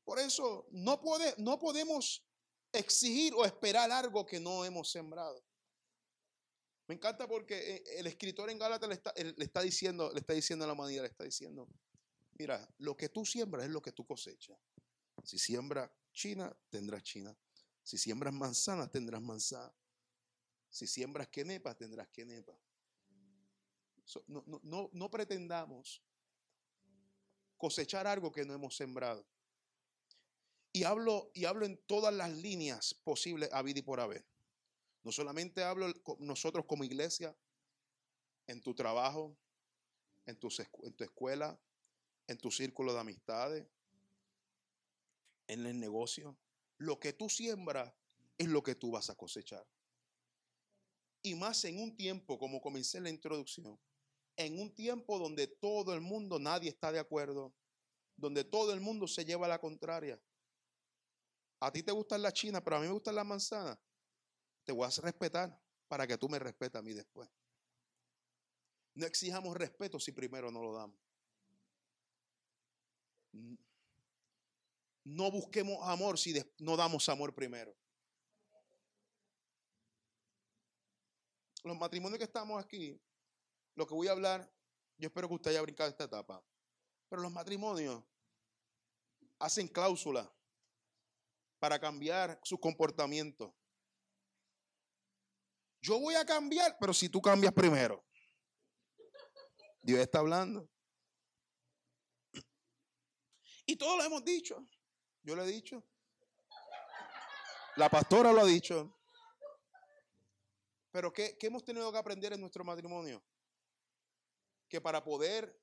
Por 0.04 0.18
eso 0.18 0.66
no, 0.70 1.00
puede, 1.00 1.34
no 1.38 1.58
podemos 1.58 2.22
exigir 2.72 3.34
o 3.34 3.44
esperar 3.44 3.90
algo 3.90 4.24
que 4.24 4.40
no 4.40 4.64
hemos 4.64 4.90
sembrado. 4.90 5.44
Me 6.86 6.94
encanta 6.94 7.28
porque 7.28 7.76
eh, 7.76 7.84
el 7.98 8.06
escritor 8.06 8.50
en 8.50 8.58
Gálatas 8.58 8.88
le 8.88 8.94
está, 9.44 9.62
diciendo, 9.62 10.10
le 10.12 10.20
está 10.20 10.32
diciendo 10.32 10.64
a 10.64 10.68
la 10.68 10.74
humanidad, 10.74 11.02
le 11.02 11.08
está 11.08 11.24
diciendo, 11.24 11.68
mira, 12.32 12.68
lo 12.78 12.96
que 12.96 13.08
tú 13.08 13.24
siembras 13.24 13.66
es 13.66 13.70
lo 13.70 13.80
que 13.80 13.92
tú 13.92 14.04
cosechas. 14.04 14.58
Si 15.24 15.38
siembras 15.38 15.90
China, 16.12 16.54
tendrás 16.68 17.02
China. 17.02 17.36
Si 17.82 17.98
siembras 17.98 18.34
manzanas, 18.34 18.90
tendrás 18.90 19.22
manzana. 19.22 19.72
Si 20.68 20.86
siembras 20.86 21.28
quenepa, 21.28 21.74
tendrás 21.74 22.08
quenepa. 22.08 22.58
no, 24.26 24.44
no, 24.62 24.90
no 24.92 25.10
pretendamos 25.10 26.02
cosechar 27.56 28.06
algo 28.06 28.32
que 28.32 28.44
no 28.44 28.54
hemos 28.54 28.74
sembrado. 28.74 29.24
Y 30.72 30.84
hablo, 30.84 31.30
y 31.34 31.44
hablo 31.44 31.66
en 31.66 31.76
todas 31.86 32.14
las 32.14 32.30
líneas 32.30 32.94
posibles 32.94 33.52
a 33.52 33.62
vida 33.62 33.80
y 33.80 33.82
por 33.82 34.00
haber. 34.00 34.24
No 35.02 35.12
solamente 35.12 35.62
hablo 35.62 35.92
nosotros 36.18 36.64
como 36.66 36.84
iglesia, 36.84 37.36
en 38.46 38.60
tu 38.60 38.74
trabajo, 38.74 39.36
en 40.26 40.36
tu, 40.36 40.48
en 40.84 40.92
tu 40.94 41.04
escuela, 41.04 41.58
en 42.26 42.38
tu 42.38 42.50
círculo 42.50 42.92
de 42.92 43.00
amistades, 43.00 43.66
en 45.46 45.66
el 45.66 45.78
negocio. 45.78 46.36
Lo 46.78 46.98
que 46.98 47.12
tú 47.12 47.28
siembras 47.28 47.92
es 48.38 48.48
lo 48.48 48.62
que 48.62 48.74
tú 48.74 48.90
vas 48.90 49.10
a 49.10 49.14
cosechar. 49.14 49.66
Y 51.22 51.34
más 51.34 51.64
en 51.64 51.80
un 51.80 51.96
tiempo, 51.96 52.38
como 52.38 52.60
comencé 52.60 52.98
en 52.98 53.04
la 53.04 53.10
introducción, 53.10 53.78
en 54.36 54.58
un 54.58 54.74
tiempo 54.74 55.18
donde 55.18 55.46
todo 55.46 55.94
el 55.94 56.00
mundo, 56.00 56.38
nadie 56.38 56.68
está 56.68 56.90
de 56.90 56.98
acuerdo, 56.98 57.52
donde 58.16 58.44
todo 58.44 58.72
el 58.72 58.80
mundo 58.80 59.06
se 59.06 59.24
lleva 59.24 59.46
la 59.46 59.60
contraria. 59.60 60.20
A 61.62 61.70
ti 61.70 61.82
te 61.82 61.92
gusta 61.92 62.18
la 62.18 62.32
china, 62.32 62.62
pero 62.62 62.76
a 62.76 62.80
mí 62.80 62.86
me 62.86 62.92
gusta 62.92 63.12
la 63.12 63.22
manzana 63.22 63.78
te 64.64 64.72
voy 64.72 64.86
a 64.86 65.00
respetar 65.02 65.60
para 65.88 66.06
que 66.06 66.16
tú 66.16 66.28
me 66.28 66.38
respetes 66.38 66.78
a 66.78 66.82
mí 66.82 66.92
después. 66.92 67.28
No 68.94 69.06
exijamos 69.06 69.56
respeto 69.56 69.98
si 69.98 70.12
primero 70.12 70.50
no 70.50 70.62
lo 70.62 70.72
damos. 70.72 70.98
No 75.04 75.30
busquemos 75.30 75.78
amor 75.88 76.18
si 76.18 76.34
no 76.58 76.76
damos 76.76 77.08
amor 77.08 77.34
primero. 77.34 77.74
Los 81.64 81.76
matrimonios 81.76 82.18
que 82.18 82.24
estamos 82.24 82.62
aquí, 82.62 83.00
lo 83.74 83.86
que 83.86 83.94
voy 83.94 84.08
a 84.08 84.12
hablar, 84.12 84.52
yo 84.98 85.06
espero 85.08 85.28
que 85.28 85.34
usted 85.34 85.50
haya 85.52 85.62
brincado 85.62 85.90
esta 85.90 86.04
etapa. 86.04 86.44
Pero 87.08 87.22
los 87.22 87.32
matrimonios 87.32 88.02
hacen 89.38 89.68
cláusulas 89.68 90.28
para 91.62 91.78
cambiar 91.78 92.40
su 92.42 92.58
comportamiento. 92.58 93.54
Yo 95.80 96.00
voy 96.00 96.16
a 96.16 96.26
cambiar, 96.26 96.76
pero 96.80 96.92
si 96.92 97.08
tú 97.08 97.22
cambias 97.22 97.52
primero. 97.52 98.04
Dios 99.80 100.00
está 100.00 100.18
hablando. 100.18 100.68
Y 103.64 103.76
todos 103.76 103.96
lo 103.96 104.02
hemos 104.02 104.24
dicho. 104.24 104.66
Yo 105.22 105.36
lo 105.36 105.44
he 105.44 105.46
dicho. 105.46 105.86
La 107.76 107.88
pastora 107.88 108.32
lo 108.32 108.40
ha 108.40 108.46
dicho. 108.46 108.98
Pero 110.90 111.12
¿qué, 111.12 111.38
¿qué, 111.38 111.46
hemos 111.46 111.64
tenido 111.64 111.92
que 111.92 111.98
aprender 111.98 112.32
en 112.32 112.40
nuestro 112.40 112.64
matrimonio? 112.64 113.24
Que 114.68 114.80
para 114.80 115.04
poder 115.04 115.56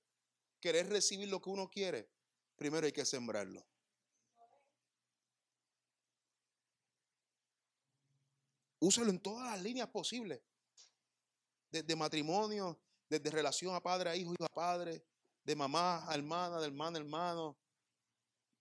querer 0.62 0.88
recibir 0.88 1.28
lo 1.28 1.42
que 1.42 1.50
uno 1.50 1.70
quiere, 1.70 2.10
primero 2.56 2.86
hay 2.86 2.94
que 2.94 3.06
sembrarlo. 3.06 3.68
Úsalo 8.80 9.10
en 9.10 9.20
todas 9.22 9.52
las 9.52 9.62
líneas 9.62 9.90
posibles. 9.90 10.42
Desde 11.72 11.96
matrimonio, 11.96 12.82
desde 13.10 13.30
relación 13.30 13.76
a 13.76 13.82
padre 13.82 14.10
a 14.10 14.16
hijo, 14.16 14.34
hijo 14.34 14.46
a 14.46 14.54
padre, 14.54 15.06
de 15.44 15.56
mamá 15.56 16.10
a 16.10 16.16
hermana, 16.16 16.60
de 16.60 16.66
hermana 16.66 16.98
a 16.98 17.02
hermano, 17.02 17.60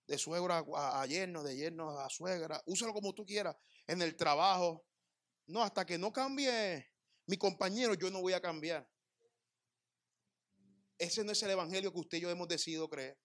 de 0.07 0.17
suegra 0.17 0.65
a, 0.75 1.05
yerno, 1.05 1.43
de 1.43 1.55
yerno 1.55 1.97
a 1.99 2.09
suegra. 2.09 2.61
Úsalo 2.65 2.93
como 2.93 3.13
tú 3.13 3.25
quieras. 3.25 3.55
En 3.87 4.01
el 4.01 4.15
trabajo. 4.15 4.85
No, 5.47 5.63
hasta 5.63 5.85
que 5.85 5.97
no 5.97 6.11
cambie 6.11 6.91
mi 7.25 7.37
compañero, 7.37 7.93
yo 7.93 8.09
no 8.11 8.21
voy 8.21 8.33
a 8.33 8.41
cambiar. 8.41 8.87
Ese 10.97 11.23
no 11.23 11.31
es 11.31 11.41
el 11.43 11.51
evangelio 11.51 11.91
que 11.91 11.99
usted 11.99 12.17
y 12.17 12.21
yo 12.21 12.29
hemos 12.29 12.47
decidido 12.47 12.89
creer. 12.89 13.17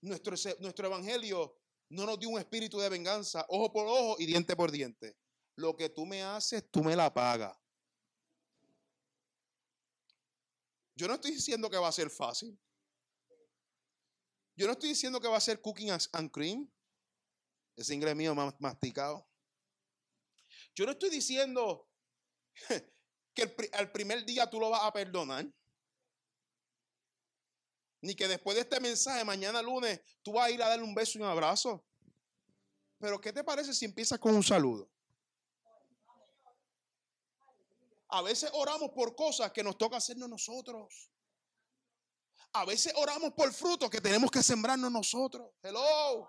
Nuestro, 0.00 0.36
nuestro 0.60 0.86
evangelio 0.86 1.58
no 1.88 2.06
nos 2.06 2.18
dio 2.18 2.28
un 2.28 2.38
espíritu 2.38 2.78
de 2.78 2.88
venganza, 2.88 3.44
ojo 3.48 3.72
por 3.72 3.86
ojo 3.86 4.16
y 4.18 4.26
diente 4.26 4.54
por 4.54 4.70
diente. 4.70 5.16
Lo 5.56 5.76
que 5.76 5.88
tú 5.88 6.04
me 6.04 6.22
haces, 6.22 6.68
tú 6.70 6.82
me 6.82 6.96
la 6.96 7.12
pagas. 7.12 7.56
Yo 10.96 11.08
no 11.08 11.14
estoy 11.14 11.32
diciendo 11.32 11.68
que 11.68 11.76
va 11.76 11.88
a 11.88 11.92
ser 11.92 12.10
fácil. 12.10 12.58
Yo 14.56 14.66
no 14.66 14.72
estoy 14.72 14.90
diciendo 14.90 15.20
que 15.20 15.28
va 15.28 15.36
a 15.36 15.40
ser 15.40 15.60
cooking 15.60 15.90
and 15.90 16.30
cream. 16.30 16.70
Ese 17.76 17.94
inglés 17.94 18.14
mío 18.14 18.34
masticado. 18.60 19.28
Yo 20.74 20.86
no 20.86 20.92
estoy 20.92 21.10
diciendo 21.10 21.88
que 23.34 23.56
al 23.72 23.90
primer 23.90 24.24
día 24.24 24.48
tú 24.48 24.60
lo 24.60 24.70
vas 24.70 24.82
a 24.84 24.92
perdonar. 24.92 25.46
Ni 28.00 28.14
que 28.14 28.28
después 28.28 28.54
de 28.54 28.62
este 28.62 28.80
mensaje, 28.80 29.24
mañana 29.24 29.62
lunes, 29.62 30.00
tú 30.22 30.32
vas 30.32 30.46
a 30.46 30.50
ir 30.50 30.62
a 30.62 30.68
darle 30.68 30.84
un 30.84 30.94
beso 30.94 31.18
y 31.18 31.22
un 31.22 31.28
abrazo. 31.28 31.84
Pero 32.98 33.20
¿qué 33.20 33.32
te 33.32 33.42
parece 33.42 33.72
si 33.74 33.86
empiezas 33.86 34.18
con 34.18 34.34
un 34.34 34.42
saludo? 34.42 34.93
A 38.14 38.22
veces 38.22 38.48
oramos 38.54 38.92
por 38.92 39.16
cosas 39.16 39.50
que 39.50 39.64
nos 39.64 39.76
toca 39.76 39.96
hacernos 39.96 40.28
nosotros. 40.28 41.10
A 42.52 42.64
veces 42.64 42.92
oramos 42.94 43.32
por 43.32 43.52
frutos 43.52 43.90
que 43.90 44.00
tenemos 44.00 44.30
que 44.30 44.40
sembrarnos 44.40 44.92
nosotros. 44.92 45.50
Hello. 45.60 46.28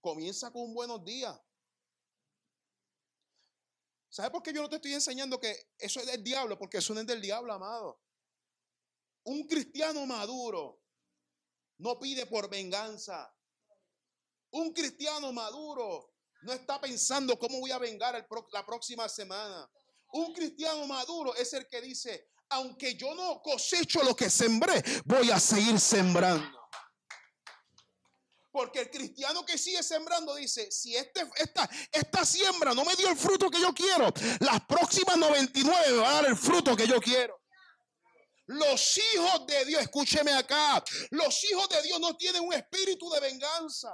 Comienza 0.00 0.50
con 0.50 0.62
un 0.62 0.74
buenos 0.74 1.04
días. 1.04 1.40
¿Sabes 4.08 4.32
por 4.32 4.42
qué 4.42 4.52
yo 4.52 4.60
no 4.60 4.68
te 4.68 4.74
estoy 4.74 4.94
enseñando 4.94 5.38
que 5.38 5.70
eso 5.78 6.00
es 6.00 6.06
del 6.06 6.24
diablo? 6.24 6.58
Porque 6.58 6.78
eso 6.78 6.92
no 6.92 7.02
es 7.02 7.06
del 7.06 7.20
diablo, 7.20 7.52
amado. 7.52 8.02
Un 9.22 9.46
cristiano 9.46 10.04
maduro 10.06 10.82
no 11.78 12.00
pide 12.00 12.26
por 12.26 12.50
venganza. 12.50 13.32
Un 14.50 14.72
cristiano 14.72 15.32
maduro 15.32 16.09
no 16.42 16.52
está 16.52 16.80
pensando 16.80 17.38
cómo 17.38 17.60
voy 17.60 17.70
a 17.70 17.78
vengar 17.78 18.26
la 18.52 18.66
próxima 18.66 19.08
semana. 19.08 19.68
Un 20.12 20.32
cristiano 20.32 20.86
maduro 20.86 21.34
es 21.34 21.52
el 21.52 21.66
que 21.68 21.80
dice, 21.80 22.28
aunque 22.50 22.94
yo 22.94 23.14
no 23.14 23.40
cosecho 23.42 24.02
lo 24.02 24.14
que 24.14 24.28
sembré, 24.28 24.82
voy 25.04 25.30
a 25.30 25.38
seguir 25.38 25.78
sembrando. 25.78 26.58
Porque 28.52 28.80
el 28.80 28.90
cristiano 28.90 29.44
que 29.46 29.56
sigue 29.56 29.82
sembrando 29.82 30.34
dice, 30.34 30.70
si 30.72 30.96
este, 30.96 31.22
esta, 31.36 31.70
esta 31.92 32.24
siembra 32.24 32.74
no 32.74 32.84
me 32.84 32.96
dio 32.96 33.08
el 33.08 33.16
fruto 33.16 33.48
que 33.48 33.60
yo 33.60 33.72
quiero, 33.72 34.12
las 34.40 34.60
próximas 34.66 35.16
99 35.16 35.92
me 35.92 35.96
van 35.98 36.10
a 36.10 36.14
dar 36.14 36.26
el 36.26 36.36
fruto 36.36 36.74
que 36.76 36.88
yo 36.88 37.00
quiero. 37.00 37.40
Los 38.46 38.98
hijos 38.98 39.46
de 39.46 39.64
Dios, 39.66 39.80
escúcheme 39.80 40.32
acá, 40.32 40.82
los 41.10 41.44
hijos 41.44 41.68
de 41.68 41.82
Dios 41.82 42.00
no 42.00 42.16
tienen 42.16 42.42
un 42.42 42.52
espíritu 42.52 43.08
de 43.10 43.20
venganza. 43.20 43.92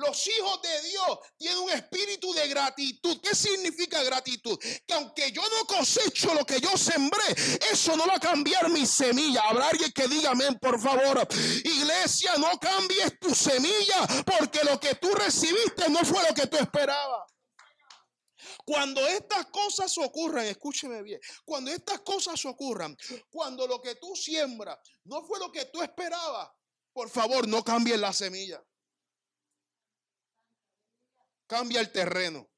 Los 0.00 0.26
hijos 0.28 0.62
de 0.62 0.88
Dios 0.88 1.18
tienen 1.36 1.58
un 1.58 1.70
espíritu 1.70 2.32
de 2.32 2.48
gratitud. 2.48 3.20
¿Qué 3.22 3.34
significa 3.34 4.02
gratitud? 4.02 4.58
Que 4.86 4.94
aunque 4.94 5.30
yo 5.30 5.42
no 5.42 5.66
cosecho 5.66 6.32
lo 6.32 6.44
que 6.46 6.58
yo 6.58 6.74
sembré, 6.76 7.22
eso 7.70 7.96
no 7.96 8.06
va 8.06 8.14
a 8.14 8.20
cambiar 8.20 8.70
mi 8.70 8.86
semilla. 8.86 9.42
Habrá 9.42 9.68
alguien 9.68 9.92
que 9.92 10.08
diga 10.08 10.30
amén, 10.30 10.58
por 10.58 10.80
favor. 10.80 11.28
Iglesia, 11.64 12.32
no 12.38 12.58
cambies 12.58 13.18
tu 13.20 13.34
semilla 13.34 14.06
porque 14.24 14.64
lo 14.64 14.80
que 14.80 14.94
tú 14.94 15.14
recibiste 15.14 15.90
no 15.90 16.02
fue 16.04 16.22
lo 16.26 16.34
que 16.34 16.46
tú 16.46 16.56
esperabas. 16.56 17.30
Cuando 18.64 19.06
estas 19.06 19.46
cosas 19.46 19.96
ocurran, 19.98 20.46
escúcheme 20.46 21.02
bien, 21.02 21.20
cuando 21.44 21.70
estas 21.70 22.00
cosas 22.00 22.42
ocurran, 22.46 22.96
cuando 23.30 23.66
lo 23.66 23.82
que 23.82 23.96
tú 23.96 24.16
siembras 24.16 24.78
no 25.04 25.22
fue 25.24 25.38
lo 25.38 25.52
que 25.52 25.66
tú 25.66 25.82
esperabas, 25.82 26.48
por 26.92 27.10
favor, 27.10 27.46
no 27.46 27.62
cambies 27.62 27.98
la 27.98 28.12
semilla. 28.12 28.62
Cambia 31.50 31.80
el 31.80 31.90
terreno. 31.90 32.48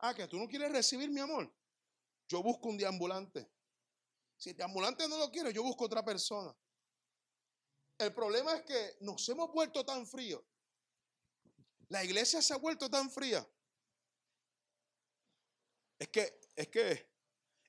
Ah, 0.00 0.14
que 0.14 0.28
tú 0.28 0.36
no 0.36 0.46
quieres 0.46 0.70
recibir 0.70 1.10
mi 1.10 1.20
amor. 1.20 1.50
Yo 2.28 2.42
busco 2.42 2.68
un 2.68 2.76
deambulante. 2.76 3.50
Si 4.36 4.50
el 4.50 4.58
deambulante 4.58 5.08
no 5.08 5.16
lo 5.16 5.30
quiere, 5.30 5.54
yo 5.54 5.62
busco 5.62 5.86
otra 5.86 6.04
persona. 6.04 6.54
El 7.96 8.12
problema 8.12 8.56
es 8.56 8.62
que 8.64 8.98
nos 9.00 9.26
hemos 9.30 9.50
vuelto 9.54 9.86
tan 9.86 10.06
fríos. 10.06 10.44
La 11.88 12.04
iglesia 12.04 12.42
se 12.42 12.52
ha 12.52 12.58
vuelto 12.58 12.90
tan 12.90 13.10
fría. 13.10 13.48
Es 15.98 16.08
que, 16.08 16.38
es 16.56 16.68
que 16.68 17.10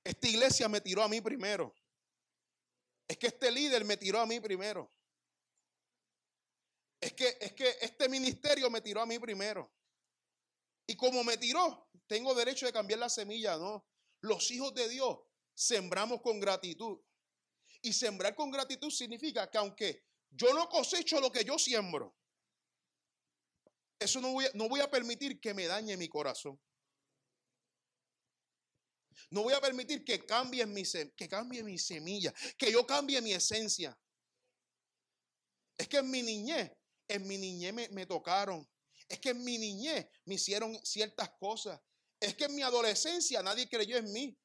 esta 0.04 0.28
iglesia 0.28 0.68
me 0.68 0.82
tiró 0.82 1.02
a 1.02 1.08
mí 1.08 1.22
primero. 1.22 1.74
Es 3.08 3.18
que 3.18 3.28
este 3.28 3.52
líder 3.52 3.86
me 3.86 3.96
tiró 3.96 4.20
a 4.20 4.26
mí 4.26 4.42
primero. 4.42 4.92
Es 7.00 7.14
que, 7.14 7.38
es 7.40 7.54
que 7.54 7.78
este 7.82 8.10
ministerio 8.10 8.70
me 8.70 8.82
tiró 8.82 9.02
a 9.02 9.06
mí 9.06 9.20
primero. 9.20 9.72
Y 10.88 10.96
como 10.96 11.24
me 11.24 11.38
tiró, 11.38 11.90
tengo 12.08 12.34
derecho 12.34 12.66
de 12.66 12.74
cambiar 12.74 13.00
la 13.00 13.10
semilla, 13.10 13.58
¿no? 13.58 13.86
Los 14.22 14.50
hijos 14.52 14.74
de 14.74 14.90
Dios 14.90 15.20
sembramos 15.54 16.22
con 16.22 16.40
gratitud. 16.40 17.00
Y 17.82 17.94
sembrar 17.94 18.36
con 18.36 18.50
gratitud 18.50 18.90
significa 18.90 19.50
que 19.50 19.58
aunque 19.58 20.06
yo 20.30 20.54
no 20.54 20.68
cosecho 20.70 21.20
lo 21.20 21.32
que 21.32 21.44
yo 21.44 21.60
siembro, 21.60 22.16
eso 24.00 24.22
no 24.22 24.32
voy 24.32 24.46
a, 24.46 24.52
no 24.54 24.70
voy 24.70 24.80
a 24.80 24.90
permitir 24.90 25.40
que 25.40 25.54
me 25.54 25.66
dañe 25.66 25.98
mi 25.98 26.08
corazón. 26.08 26.60
No 29.32 29.44
voy 29.44 29.54
a 29.54 29.62
permitir 29.62 30.06
que 30.06 30.26
cambie 30.26 30.66
mi, 30.66 30.84
que 31.16 31.28
cambie 31.28 31.64
mi 31.64 31.78
semilla, 31.78 32.34
que 32.58 32.72
yo 32.72 32.86
cambie 32.86 33.22
mi 33.22 33.34
esencia. 33.34 34.00
Es 35.78 35.88
que 35.88 35.98
en 35.98 36.10
mi 36.10 36.22
niñez 36.22 36.77
en 37.08 37.28
mi 37.28 37.38
niñez 37.38 37.74
me, 37.92 38.06
tocaron. 38.06 38.68
Es 39.08 39.20
que 39.20 39.30
en 39.30 39.44
mi 39.44 39.58
niñez 39.58 40.08
me 40.26 40.36
hicieron 40.36 40.78
ciertas 40.86 41.30
cosas. 41.40 41.80
Es 42.20 42.36
que 42.36 42.46
en 42.46 42.56
mi 42.56 42.62
adolescencia 42.62 43.42
nadie 43.44 43.70
creyó 43.70 43.98
en 43.98 44.12
mí. 44.12 44.38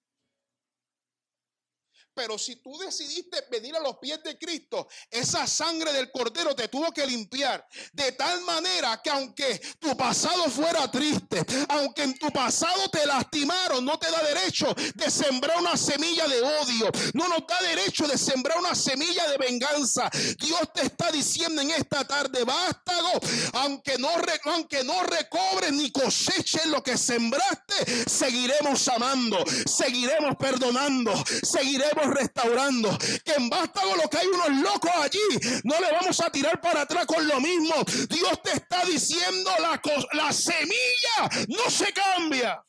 Pero 2.15 2.39
si 2.39 2.57
tú 2.57 2.77
decidiste 2.79 3.45
venir 3.51 3.75
a 3.75 3.81
los 3.81 3.97
pies 3.97 4.23
de 4.23 4.39
Cristo, 4.39 4.89
esa 5.11 5.47
sangre 5.47 5.93
del 5.93 6.11
cordero 6.11 6.55
te 6.55 6.69
tuvo 6.69 6.93
que 6.93 7.07
limpiar. 7.07 7.67
De 7.93 8.13
tal 8.13 8.43
manera 8.43 9.01
que 9.03 9.11
aunque 9.11 9.61
tu 9.79 9.97
pasado 9.97 10.45
fuera 10.51 10.91
triste, 10.91 11.45
aunque 11.69 12.03
en 12.03 12.19
tu 12.19 12.31
pasado 12.31 12.89
te 12.91 13.07
lastimaron, 13.07 13.85
no 13.85 13.99
te 13.99 14.11
da 14.11 14.23
derecho 14.23 14.75
de 14.95 15.11
sembrar 15.11 15.59
una 15.59 15.77
semilla 15.77 16.29
de 16.29 16.43
odio. 16.43 16.91
No 17.15 17.29
nos 17.29 17.47
da 17.47 17.61
derecho 17.63 18.07
de 18.07 18.19
sembrar 18.19 18.59
una 18.59 18.75
semilla 18.75 19.29
de 19.29 19.39
venganza. 19.39 20.11
Dios 20.39 20.61
te 20.75 20.83
está 20.83 21.11
diciendo 21.11 21.63
en 21.63 21.71
esta 21.71 22.07
tarde, 22.07 22.45
vástago, 22.45 23.21
aunque 23.55 23.99
no, 23.99 24.11
aunque 24.45 24.85
no 24.85 25.03
recobres 25.05 25.73
ni 25.73 25.91
coseches 25.91 26.67
lo 26.67 26.83
que 26.83 26.97
sembraste, 26.99 28.09
seguiremos 28.09 28.87
amando, 28.89 29.43
seguiremos 29.67 30.37
perdonando, 30.37 31.13
seguiremos 31.43 32.02
restaurando. 32.11 32.97
Que 33.25 33.33
en 33.35 33.49
Vástago 33.49 33.97
lo 33.97 34.09
que 34.09 34.19
hay 34.19 34.27
unos 34.27 34.51
locos 34.63 34.91
allí, 34.97 35.21
no 35.65 35.81
le 35.81 35.93
vamos 35.93 36.21
a 36.21 36.31
tirar 36.31 36.61
para 36.61 36.83
atrás 36.83 37.07
con 37.07 37.27
lo 37.27 37.41
mismo. 37.41 37.75
Dios 38.09 38.43
te 38.43 38.53
está 38.53 38.85
diciendo 38.85 39.51
la, 39.59 39.81
la 40.13 40.33
semilla 40.33 41.29
no 41.49 41.71
se 41.71 41.93
cambia. 41.93 42.65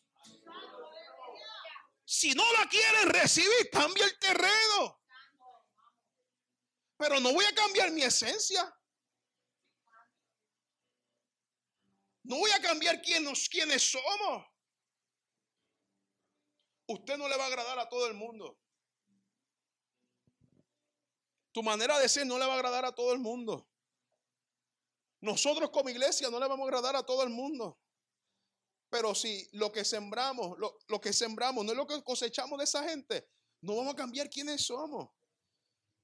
Si 2.05 2.33
no 2.33 2.43
la 2.53 2.67
quieres 2.69 3.05
recibir, 3.05 3.69
cambia 3.71 4.05
el 4.05 4.19
terreno. 4.19 5.01
Pero 6.97 7.19
no 7.19 7.33
voy 7.33 7.43
a 7.45 7.55
cambiar 7.55 7.91
mi 7.91 8.03
esencia. 8.03 8.71
No 12.23 12.37
voy 12.37 12.51
a 12.51 12.61
cambiar 12.61 13.01
quiénes, 13.01 13.49
quiénes 13.49 13.91
somos. 13.91 14.45
Usted 16.87 17.17
no 17.17 17.27
le 17.27 17.37
va 17.37 17.45
a 17.45 17.47
agradar 17.47 17.79
a 17.79 17.89
todo 17.89 18.07
el 18.07 18.13
mundo. 18.13 18.59
Tu 21.53 21.61
manera 21.61 21.99
de 21.99 22.09
ser 22.09 22.25
no 22.25 22.37
le 22.37 22.45
va 22.45 22.53
a 22.53 22.55
agradar 22.55 22.83
a 22.83 22.91
todo 22.91 23.13
el 23.13 23.19
mundo. 23.19 23.69
Nosotros 25.21 25.69
como 25.69 25.89
iglesia 25.89 26.29
no 26.29 26.39
le 26.39 26.47
vamos 26.47 26.65
a 26.65 26.67
agradar 26.67 26.95
a 26.95 27.03
todo 27.03 27.23
el 27.23 27.29
mundo. 27.29 27.79
Pero 28.89 29.15
si 29.15 29.47
lo 29.53 29.71
que 29.71 29.85
sembramos, 29.85 30.57
lo, 30.57 30.99
que 30.99 31.13
sembramos 31.13 31.63
no 31.63 31.71
es 31.71 31.77
lo 31.77 31.87
que 31.87 32.03
cosechamos 32.03 32.57
de 32.57 32.65
esa 32.65 32.83
gente, 32.83 33.29
no 33.61 33.75
vamos 33.75 33.93
a 33.93 33.97
cambiar 33.97 34.29
quiénes 34.29 34.65
somos. 34.65 35.09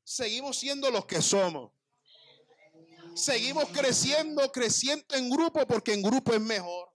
Seguimos 0.04 0.58
siendo 0.58 0.90
los 0.92 1.06
que 1.06 1.22
somos. 1.22 1.72
Seguimos 3.16 3.66
creciendo, 3.70 4.52
creciendo 4.52 5.16
en 5.16 5.30
grupo 5.30 5.68
porque 5.68 5.94
en 5.94 6.04
grupo 6.04 6.34
es 6.34 6.42
mejor. 6.42 6.90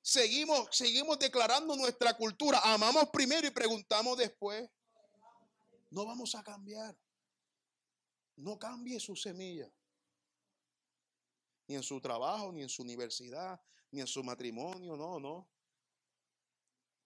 Seguimos, 0.00 0.68
seguimos 0.72 1.18
declarando 1.18 1.76
nuestra 1.76 2.14
cultura. 2.16 2.60
Amamos 2.64 3.10
primero 3.10 3.46
y 3.46 3.50
preguntamos 3.50 4.16
después. 4.16 4.68
No 5.90 6.06
vamos 6.06 6.34
a 6.34 6.42
cambiar. 6.42 6.96
No 8.38 8.58
cambie 8.58 9.00
su 9.00 9.16
semilla. 9.16 9.70
Ni 11.66 11.74
en 11.74 11.82
su 11.82 12.00
trabajo, 12.00 12.52
ni 12.52 12.62
en 12.62 12.68
su 12.68 12.82
universidad, 12.82 13.60
ni 13.90 14.00
en 14.00 14.06
su 14.06 14.22
matrimonio, 14.22 14.96
no, 14.96 15.18
no. 15.18 15.50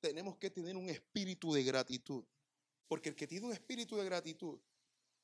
Tenemos 0.01 0.37
que 0.37 0.51
tener 0.51 0.77
un 0.77 0.89
espíritu 0.91 1.53
de 1.53 1.63
gratitud. 1.65 2.25
Porque 2.87 3.09
el 3.09 3.17
que 3.17 3.27
tiene 3.27 3.47
un 3.47 3.53
espíritu 3.53 3.97
de 3.97 4.05
gratitud, 4.05 4.61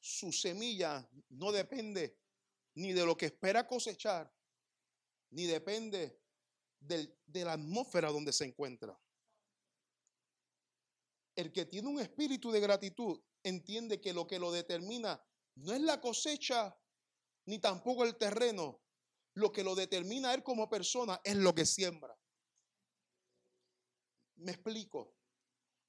su 0.01 0.33
semilla 0.33 1.07
no 1.29 1.53
depende 1.53 2.19
ni 2.75 2.93
de 2.93 3.05
lo 3.05 3.17
que 3.17 3.27
espera 3.27 3.67
cosechar, 3.67 4.33
ni 5.31 5.45
depende 5.45 6.23
de 6.81 7.45
la 7.45 7.53
atmósfera 7.53 8.11
donde 8.11 8.33
se 8.33 8.47
encuentra. 8.47 8.99
El 11.37 11.53
que 11.53 11.67
tiene 11.67 11.89
un 11.89 12.01
espíritu 12.01 12.51
de 12.51 12.61
gratitud 12.61 13.21
entiende 13.43 14.01
que 14.01 14.15
lo 14.15 14.27
que 14.27 14.39
lo 14.39 14.51
determina 14.51 15.23
no 15.59 15.73
es 15.73 15.81
la 15.81 16.01
cosecha 16.01 16.77
ni 17.47 17.59
tampoco 17.59 18.05
el 18.05 18.17
terreno. 18.17 18.81
Lo 19.35 19.53
que 19.53 19.63
lo 19.63 19.75
determina 19.75 20.35
él 20.35 20.43
como 20.43 20.69
persona 20.69 21.21
es 21.23 21.37
lo 21.37 21.55
que 21.55 21.65
siembra. 21.65 22.17
Me 24.37 24.53
explico. 24.53 25.15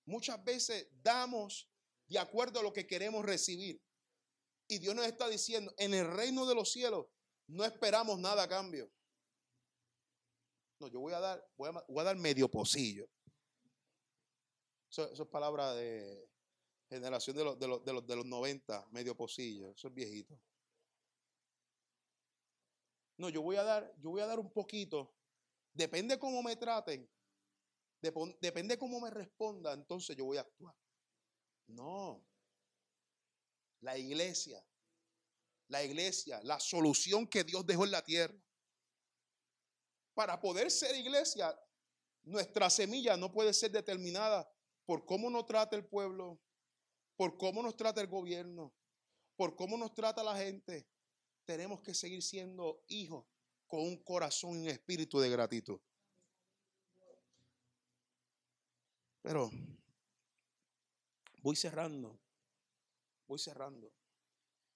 Muchas 0.06 0.44
veces 0.44 0.88
damos 1.02 1.70
de 2.08 2.20
acuerdo 2.20 2.60
a 2.60 2.64
lo 2.64 2.74
que 2.74 2.88
queremos 2.88 3.26
recibir. 3.26 3.82
Y 4.68 4.80
Dios 4.80 4.96
nos 4.96 5.06
está 5.06 5.28
diciendo, 5.28 5.74
en 5.78 5.94
el 5.94 6.08
reino 6.08 6.46
de 6.46 6.56
los 6.56 6.72
cielos 6.72 7.08
no 7.48 7.66
esperamos 7.66 8.20
nada 8.20 8.44
a 8.44 8.48
cambio. 8.48 8.92
No, 10.80 10.88
yo 10.88 11.00
voy 11.00 11.14
a 11.14 11.20
dar, 11.20 11.48
voy 11.58 11.70
a, 11.70 12.04
dar 12.04 12.16
medio 12.16 12.50
pocillo. 12.50 13.08
Eso, 14.90 15.12
es 15.12 15.30
palabra 15.30 15.74
de 15.74 16.30
generación 16.90 17.38
de 17.38 17.44
los, 17.44 17.60
de, 17.60 17.68
los, 17.68 17.86
de, 17.86 17.94
los, 17.94 18.08
de 18.08 18.16
los 18.16 18.26
90, 18.26 18.88
medio 18.92 19.16
pocillo. 19.16 19.72
Eso 19.72 19.88
es 19.88 19.94
viejito. 19.94 20.40
No, 23.18 23.30
yo 23.30 23.42
voy 23.42 23.58
a 23.58 23.64
dar, 23.64 23.94
yo 24.00 24.10
voy 24.10 24.22
a 24.22 24.26
dar 24.26 24.40
un 24.40 24.52
poquito. 24.52 25.14
Depende 25.74 26.18
cómo 26.18 26.42
me 26.42 26.56
traten. 26.56 27.10
Depende 28.02 28.78
cómo 28.78 29.02
me 29.02 29.10
responda, 29.10 29.74
entonces 29.74 30.16
yo 30.16 30.24
voy 30.24 30.38
a 30.38 30.42
actuar. 30.42 30.74
No. 31.68 32.26
La 33.82 33.98
iglesia, 33.98 34.66
la 35.68 35.84
iglesia, 35.84 36.40
la 36.44 36.60
solución 36.60 37.28
que 37.28 37.44
Dios 37.44 37.66
dejó 37.66 37.84
en 37.84 37.92
la 37.92 38.04
tierra. 38.04 38.42
Para 40.14 40.40
poder 40.40 40.72
ser 40.72 40.96
iglesia, 40.96 41.58
nuestra 42.24 42.70
semilla 42.70 43.18
no 43.18 43.32
puede 43.32 43.54
ser 43.54 43.72
determinada 43.72 44.50
por 44.86 45.06
cómo 45.06 45.30
nos 45.30 45.46
trata 45.46 45.76
el 45.76 45.86
pueblo, 45.86 46.42
por 47.20 47.36
cómo 47.36 47.62
nos 47.62 47.76
trata 47.76 48.00
el 48.00 48.08
gobierno, 48.08 48.72
por 49.36 49.54
cómo 49.54 49.78
nos 49.78 49.94
trata 49.94 50.24
la 50.24 50.38
gente. 50.38 50.88
Tenemos 51.44 51.82
que 51.82 51.94
seguir 51.94 52.24
siendo 52.24 52.82
hijos 52.88 53.26
con 53.68 53.82
un 53.82 53.98
corazón 53.98 54.52
y 54.52 54.62
un 54.62 54.70
espíritu 54.70 55.20
de 55.20 55.30
gratitud. 55.30 55.82
Pero 59.22 59.52
voy 61.42 61.58
cerrando, 61.58 62.18
voy 63.28 63.38
cerrando. 63.38 63.92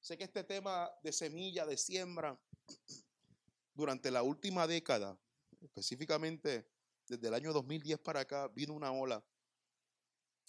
Sé 0.01 0.17
que 0.17 0.25
este 0.25 0.43
tema 0.43 0.91
de 1.01 1.13
semilla, 1.13 1.65
de 1.65 1.77
siembra, 1.77 2.37
durante 3.73 4.11
la 4.11 4.21
última 4.21 4.67
década, 4.67 5.17
específicamente 5.61 6.69
desde 7.07 7.25
el 7.25 7.35
año 7.35 7.53
2010 7.53 7.99
para 7.99 8.19
acá, 8.19 8.49
vino 8.49 8.73
una 8.73 8.91
ola, 8.91 9.23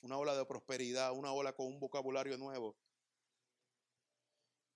una 0.04 0.16
ola 0.18 0.36
de 0.36 0.44
prosperidad, 0.44 1.12
una 1.12 1.32
ola 1.32 1.52
con 1.52 1.66
un 1.66 1.80
vocabulario 1.80 2.38
nuevo. 2.38 2.76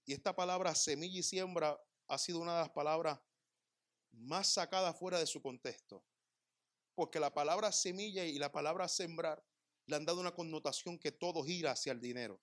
Y 0.04 0.12
esta 0.12 0.34
palabra 0.34 0.74
semilla 0.74 1.20
y 1.20 1.22
siembra 1.22 1.80
ha 2.08 2.18
sido 2.18 2.40
una 2.40 2.54
de 2.54 2.60
las 2.60 2.70
palabras 2.70 3.20
más 4.10 4.48
sacadas 4.48 4.98
fuera 4.98 5.18
de 5.18 5.26
su 5.26 5.40
contexto 5.40 6.02
porque 6.98 7.20
la 7.20 7.32
palabra 7.32 7.70
semilla 7.70 8.24
y 8.24 8.40
la 8.40 8.50
palabra 8.50 8.88
sembrar 8.88 9.40
le 9.86 9.94
han 9.94 10.04
dado 10.04 10.18
una 10.18 10.34
connotación 10.34 10.98
que 10.98 11.12
todo 11.12 11.44
gira 11.44 11.70
hacia 11.70 11.92
el 11.92 12.00
dinero. 12.00 12.40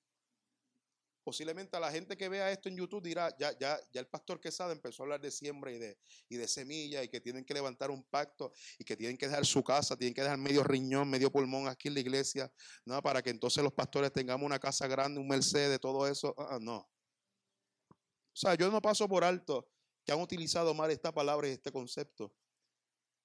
Posiblemente 1.25 1.75
a 1.75 1.79
la 1.79 1.91
gente 1.91 2.15
que 2.15 2.29
vea 2.29 2.51
esto 2.51 2.69
en 2.69 2.77
YouTube 2.77 3.01
dirá, 3.01 3.35
ya, 3.39 3.51
ya, 3.57 3.79
ya 3.91 3.99
el 3.99 4.05
pastor 4.05 4.39
Quesada 4.39 4.71
empezó 4.71 5.01
a 5.01 5.05
hablar 5.05 5.19
de 5.19 5.31
siembra 5.31 5.71
y 5.71 5.79
de, 5.79 5.97
y 6.29 6.35
de 6.35 6.47
semilla 6.47 7.01
y 7.01 7.09
que 7.09 7.19
tienen 7.19 7.43
que 7.43 7.55
levantar 7.55 7.89
un 7.89 8.03
pacto 8.03 8.53
y 8.77 8.85
que 8.85 8.95
tienen 8.95 9.17
que 9.17 9.27
dejar 9.27 9.43
su 9.43 9.63
casa, 9.63 9.97
tienen 9.97 10.13
que 10.13 10.21
dejar 10.21 10.37
medio 10.37 10.63
riñón, 10.63 11.09
medio 11.09 11.31
pulmón 11.31 11.67
aquí 11.67 11.87
en 11.87 11.95
la 11.95 12.01
iglesia, 12.01 12.53
¿no? 12.85 13.01
para 13.01 13.23
que 13.23 13.31
entonces 13.31 13.63
los 13.63 13.73
pastores 13.73 14.13
tengamos 14.13 14.45
una 14.45 14.59
casa 14.59 14.85
grande, 14.85 15.19
un 15.19 15.27
Mercedes, 15.27 15.79
todo 15.79 16.07
eso. 16.07 16.35
Ah, 16.37 16.49
ah, 16.51 16.59
no. 16.61 16.77
O 16.77 18.37
sea, 18.37 18.53
yo 18.53 18.69
no 18.69 18.79
paso 18.79 19.09
por 19.09 19.23
alto 19.23 19.67
que 20.05 20.11
han 20.11 20.21
utilizado 20.21 20.75
mal 20.75 20.91
esta 20.91 21.11
palabra 21.11 21.47
y 21.47 21.53
este 21.53 21.71
concepto. 21.71 22.35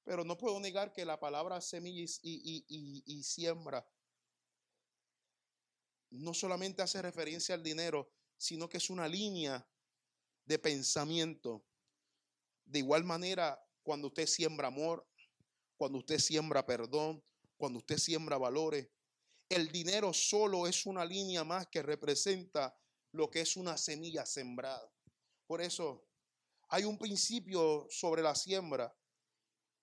Pero 0.04 0.24
no 0.24 0.38
puedo 0.38 0.58
negar 0.58 0.90
que 0.94 1.04
la 1.04 1.20
palabra 1.20 1.60
semilla 1.60 2.02
y, 2.22 3.22
siembra 3.22 3.86
no 6.10 6.34
solamente 6.34 6.82
hace 6.82 7.00
referencia 7.00 7.54
al 7.54 7.62
dinero, 7.62 8.10
sino 8.36 8.68
que 8.68 8.78
es 8.78 8.90
una 8.90 9.08
línea 9.08 9.66
de 10.44 10.58
pensamiento. 10.58 11.64
De 12.64 12.80
igual 12.80 13.04
manera, 13.04 13.62
cuando 13.82 14.08
usted 14.08 14.26
siembra 14.26 14.68
amor, 14.68 15.06
cuando 15.76 15.98
usted 15.98 16.18
siembra 16.18 16.66
perdón, 16.66 17.22
cuando 17.56 17.78
usted 17.78 17.98
siembra 17.98 18.38
valores, 18.38 18.88
el 19.48 19.70
dinero 19.70 20.12
solo 20.12 20.66
es 20.66 20.86
una 20.86 21.04
línea 21.04 21.44
más 21.44 21.66
que 21.66 21.82
representa 21.82 22.76
lo 23.12 23.30
que 23.30 23.40
es 23.40 23.56
una 23.56 23.76
semilla 23.76 24.24
sembrada. 24.24 24.90
Por 25.46 25.60
eso 25.60 26.06
hay 26.68 26.84
un 26.84 26.96
principio 26.96 27.86
sobre 27.90 28.22
la 28.22 28.34
siembra 28.34 28.94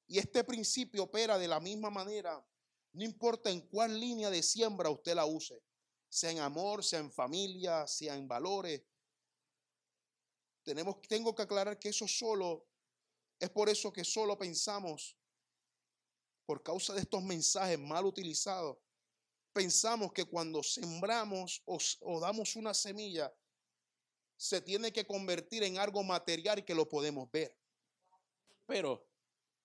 y 0.08 0.20
este 0.20 0.44
principio 0.44 1.04
opera 1.04 1.38
de 1.38 1.50
la 1.50 1.60
misma 1.60 1.90
manera, 1.90 2.46
no 2.94 3.04
importa 3.04 3.50
en 3.50 3.62
cuál 3.68 4.00
línea 4.00 4.30
de 4.30 4.42
siembra 4.42 4.90
usted 4.90 5.13
la 5.13 5.26
use, 5.26 5.62
sea 6.10 6.32
en 6.32 6.39
amor, 6.39 6.84
sea 6.84 7.00
en 7.00 7.12
familia, 7.12 7.86
sea 7.88 8.15
en 8.15 8.28
valores. 8.28 8.84
Tenemos, 10.63 11.02
tengo 11.08 11.34
que 11.34 11.43
aclarar 11.43 11.80
que 11.80 11.89
eso 11.89 12.08
solo, 12.08 12.67
es 13.39 13.50
por 13.50 13.70
eso 13.70 13.91
que 13.91 14.04
solo 14.04 14.38
pensamos, 14.38 15.17
por 16.46 16.63
causa 16.63 16.93
de 16.93 17.02
estos 17.02 17.24
mensajes 17.24 17.80
mal 17.80 18.06
utilizados, 18.06 18.78
pensamos 19.54 20.13
que 20.13 20.26
cuando 20.26 20.63
sembramos 20.63 21.62
o, 21.65 21.78
o 22.02 22.20
damos 22.20 22.56
una 22.56 22.74
semilla, 22.74 23.34
se 24.38 24.62
tiene 24.62 24.93
que 24.93 25.06
convertir 25.06 25.63
en 25.63 25.80
algo 25.80 26.04
material 26.04 26.63
que 26.63 26.76
lo 26.76 26.88
podemos 26.88 27.30
ver. 27.32 27.58
Pero 28.65 29.10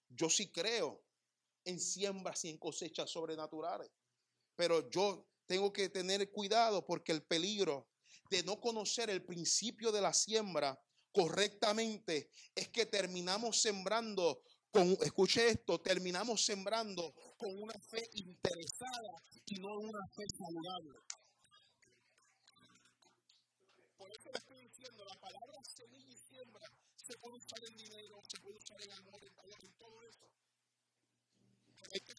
yo 0.08 0.30
sí 0.30 0.50
creo 0.50 1.04
en 1.64 1.78
siembras 1.78 2.44
y 2.44 2.50
en 2.50 2.58
cosechas 2.58 3.10
sobrenaturales, 3.10 3.90
pero 4.56 4.88
yo 4.90 5.26
tengo 5.46 5.72
que 5.72 5.88
tener 5.88 6.30
cuidado 6.30 6.84
porque 6.84 7.12
el 7.12 7.22
peligro 7.22 7.88
de 8.30 8.42
no 8.42 8.60
conocer 8.60 9.10
el 9.10 9.24
principio 9.24 9.92
de 9.92 10.00
la 10.00 10.12
siembra 10.12 10.80
correctamente 11.12 12.30
es 12.54 12.68
que 12.68 12.86
terminamos 12.86 13.60
sembrando 13.60 14.42
con, 14.70 14.96
escuche 15.02 15.48
esto, 15.48 15.80
terminamos 15.80 16.44
sembrando 16.44 17.14
con 17.36 17.62
una 17.62 17.78
fe 17.78 18.08
interesada 18.14 19.22
y 19.46 19.56
no 19.56 19.78
una 19.78 20.06
fe 20.08 20.24
saludable. 20.30 20.98
Por 23.98 24.10
eso 24.10 24.30
le 24.32 24.38
estoy 24.38 24.60
diciendo, 24.66 25.04
la 25.04 25.20
palabra 25.20 25.58
semilla 25.64 26.10
y 26.10 26.16
siembra 26.16 26.66
se 26.96 27.18
puede 27.18 27.36
usar 27.36 27.62
en 27.68 27.76
dinero, 27.76 28.22
se 28.26 28.40
puede 28.40 28.56
usar 28.56 28.80
en 28.80 28.92
amor, 28.92 29.22
en 29.22 29.36
valor, 29.36 29.58
en 29.62 29.72
todo 29.74 30.02
eso. 30.02 30.26
Hay 31.92 32.00
que 32.00 32.12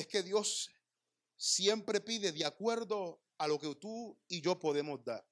es 0.00 0.06
que 0.06 0.22
Dios 0.22 0.70
siempre 1.36 2.00
pide 2.00 2.32
de 2.32 2.44
acuerdo 2.44 3.22
a 3.38 3.46
lo 3.46 3.58
que 3.58 3.74
tú 3.76 4.18
y 4.28 4.40
yo 4.40 4.58
podemos 4.58 5.02
dar 5.04 5.26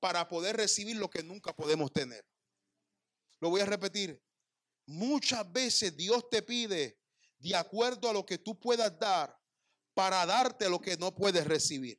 para 0.00 0.28
poder 0.28 0.56
recibir 0.56 0.96
lo 0.96 1.08
que 1.08 1.22
nunca 1.22 1.54
podemos 1.54 1.92
tener. 1.92 2.26
Lo 3.40 3.50
voy 3.50 3.60
a 3.60 3.66
repetir. 3.66 4.22
Muchas 4.86 5.50
veces 5.50 5.96
Dios 5.96 6.28
te 6.28 6.42
pide 6.42 6.98
de 7.38 7.56
acuerdo 7.56 8.08
a 8.08 8.12
lo 8.12 8.24
que 8.26 8.38
tú 8.38 8.58
puedas 8.58 8.98
dar 8.98 9.38
para 9.94 10.26
darte 10.26 10.68
lo 10.68 10.80
que 10.80 10.96
no 10.96 11.14
puedes 11.14 11.46
recibir. 11.46 11.98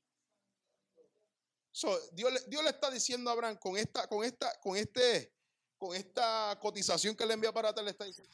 Dios, 2.14 2.48
Dios, 2.48 2.64
le 2.64 2.70
está 2.70 2.89
diciendo 2.89 3.30
a 3.30 3.34
Abraham 3.34 3.58
con 3.58 3.78
esta, 3.78 4.08
con 4.08 4.24
esta, 4.24 4.60
con 4.62 4.78
este, 4.78 5.34
con 5.78 5.96
esta 5.96 6.58
cotización 6.62 7.16
que 7.16 7.26
le 7.26 7.34
envía 7.34 7.52
para 7.52 7.74
ti, 7.74 7.84
le 7.84 7.91
está 7.91 8.06
diciendo, 8.06 8.32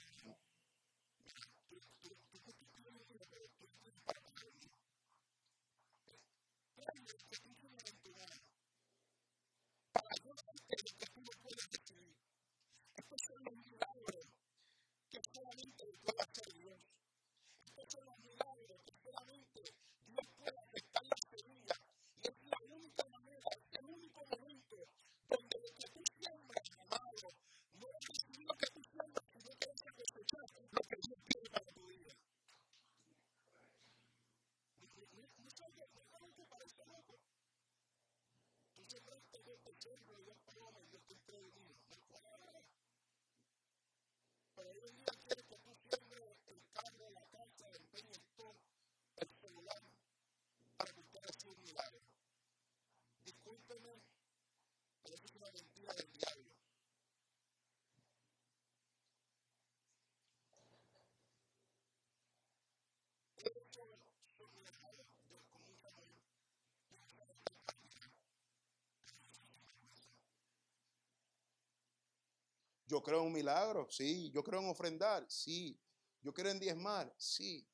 Yo 72.91 73.01
creo 73.01 73.21
en 73.21 73.27
un 73.27 73.31
milagro, 73.31 73.87
sí. 73.89 74.29
Yo 74.31 74.43
creo 74.43 74.59
en 74.59 74.67
ofrendar, 74.67 75.25
sí. 75.29 75.79
Yo 76.19 76.33
creo 76.33 76.51
en 76.51 76.59
diezmar, 76.59 77.15
sí. 77.17 77.65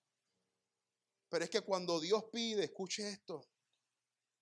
Pero 1.27 1.43
es 1.43 1.49
que 1.49 1.61
cuando 1.61 1.99
Dios 1.99 2.25
pide, 2.31 2.65
escuche 2.65 3.09
esto. 3.09 3.49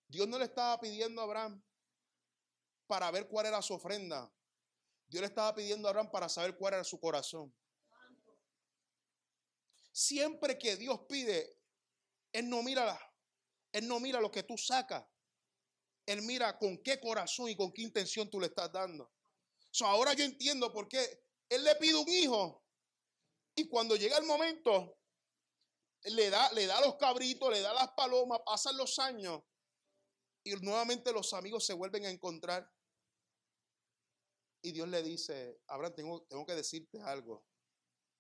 Dios 0.06 0.28
no 0.28 0.38
le 0.38 0.44
estaba 0.44 0.78
pidiendo 0.78 1.22
a 1.22 1.24
Abraham 1.24 1.64
para 2.88 3.10
ver 3.10 3.30
cuál 3.30 3.46
era 3.46 3.62
su 3.62 3.74
ofrenda. 3.74 4.30
Dios 5.08 5.22
le 5.22 5.28
estaba 5.28 5.56
pidiendo 5.56 5.88
a 5.88 5.92
Abraham 5.92 6.12
para 6.12 6.28
saber 6.28 6.58
cuál 6.58 6.74
era 6.74 6.84
su 6.84 7.00
corazón. 7.00 7.56
Siempre 9.94 10.58
que 10.58 10.76
Dios 10.76 11.00
pide, 11.08 11.58
Él 12.34 12.50
no 12.50 12.62
mira, 12.62 13.00
Él 13.72 13.88
no 13.88 14.02
mira 14.02 14.20
lo 14.20 14.30
que 14.30 14.44
tú 14.44 14.58
sacas. 14.58 15.06
Él 16.06 16.22
mira 16.24 16.60
con 16.60 16.78
qué 16.84 17.00
corazón 17.00 17.48
y 17.48 17.56
con 17.56 17.72
qué 17.72 17.82
intención 17.82 18.30
tú 18.30 18.42
le 18.42 18.48
estás 18.48 18.70
dando 18.74 19.16
ahora 19.82 20.14
yo 20.14 20.24
entiendo 20.24 20.72
por 20.72 20.88
qué 20.88 21.24
él 21.50 21.64
le 21.64 21.76
pide 21.76 21.96
un 21.96 22.08
hijo 22.08 22.64
y 23.56 23.68
cuando 23.68 23.96
llega 23.96 24.18
el 24.18 24.26
momento, 24.26 24.98
le 26.04 26.30
da, 26.30 26.52
le 26.54 26.68
da 26.68 26.82
los 26.82 26.96
cabritos, 26.96 27.52
le 27.52 27.62
da 27.62 27.74
las 27.74 27.92
palomas, 27.92 28.40
pasan 28.46 28.78
los 28.78 29.00
años 29.00 29.42
y 30.44 30.54
nuevamente 30.58 31.12
los 31.12 31.34
amigos 31.34 31.66
se 31.66 31.74
vuelven 31.74 32.06
a 32.06 32.10
encontrar. 32.10 32.72
Y 34.62 34.72
Dios 34.72 34.88
le 34.88 35.02
dice, 35.02 35.60
Abraham, 35.68 35.94
tengo, 35.96 36.24
tengo 36.24 36.46
que 36.46 36.54
decirte 36.54 37.02
algo. 37.02 37.46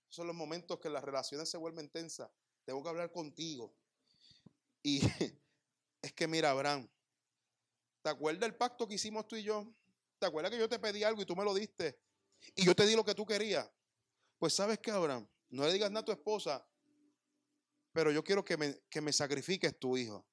son 0.10 0.28
los 0.28 0.36
momentos 0.36 0.80
que 0.80 0.89
las 0.89 1.03
relaciones 1.03 1.49
se 1.49 1.58
vuelven 1.58 1.89
tensas. 1.89 2.32
Tengo 2.64 2.82
que 2.82 2.89
hablar 2.89 3.12
contigo. 3.12 3.76
Y 4.82 5.01
es 6.01 6.14
que 6.14 6.28
mira, 6.28 6.51
Abraham, 6.51 6.89
¿te 8.01 8.10
acuerdas 8.10 8.47
el 8.49 8.56
pacto 8.56 8.88
que 8.88 8.95
hicimos 8.95 9.28
tú 9.28 9.36
y 9.36 9.43
yo? 9.43 9.68
¿Te 10.20 10.26
acuerdas 10.26 10.51
que 10.51 10.57
yo 10.57 10.70
te 10.70 10.80
pedí 10.80 11.03
algo 11.03 11.22
y 11.22 11.26
tú 11.26 11.36
me 11.36 11.43
lo 11.43 11.53
diste? 11.53 11.99
Y 12.55 12.66
yo 12.66 12.76
te 12.76 12.86
di 12.86 12.95
lo 12.95 13.03
que 13.03 13.16
tú 13.16 13.26
querías. 13.26 13.70
Pues 14.38 14.55
sabes 14.55 14.80
qué, 14.80 14.91
Abraham, 14.91 15.28
no 15.49 15.66
le 15.66 15.74
digas 15.74 15.89
nada 15.89 16.01
a 16.01 16.05
tu 16.05 16.11
esposa, 16.11 16.68
pero 17.91 18.11
yo 18.11 18.24
quiero 18.24 18.43
que 18.43 18.57
me, 18.57 18.82
que 18.89 19.01
me 19.01 19.13
sacrifiques 19.13 19.78
tu 19.80 19.97
hijo. 19.97 20.26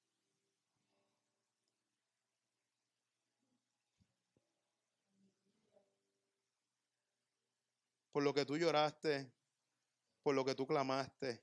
Por 8.10 8.22
lo 8.22 8.34
que 8.34 8.44
tú 8.44 8.58
lloraste, 8.58 9.32
por 10.22 10.34
lo 10.34 10.44
que 10.44 10.54
tú 10.54 10.66
clamaste, 10.66 11.42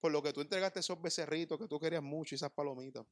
por 0.00 0.10
lo 0.10 0.22
que 0.22 0.32
tú 0.32 0.40
entregaste 0.40 0.80
esos 0.80 1.00
becerritos 1.00 1.58
que 1.58 1.68
tú 1.68 1.78
querías 1.78 2.02
mucho 2.02 2.34
y 2.34 2.36
esas 2.36 2.50
palomitas. 2.50 3.06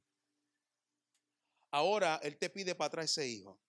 Ahora 1.70 2.16
Él 2.22 2.36
te 2.36 2.50
pide 2.50 2.74
para 2.74 2.88
atrás 2.88 3.04
ese 3.04 3.28
hijo. 3.28 3.60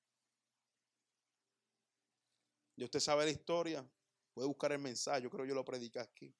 Y 2.81 2.83
usted 2.83 2.99
sabe 2.99 3.25
la 3.25 3.29
historia. 3.29 3.87
Puede 4.33 4.47
buscar 4.47 4.71
el 4.71 4.79
mensaje. 4.79 5.21
Yo 5.21 5.29
creo 5.29 5.43
que 5.43 5.49
yo 5.49 5.53
lo 5.53 5.63
prediqué 5.63 5.99
aquí. 5.99 6.33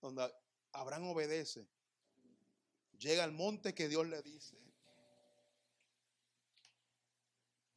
Donde 0.00 0.34
Abraham 0.72 1.10
obedece. 1.10 1.68
Llega 2.98 3.22
al 3.22 3.30
monte 3.30 3.72
que 3.72 3.86
Dios 3.86 4.04
le 4.08 4.20
dice. 4.20 4.58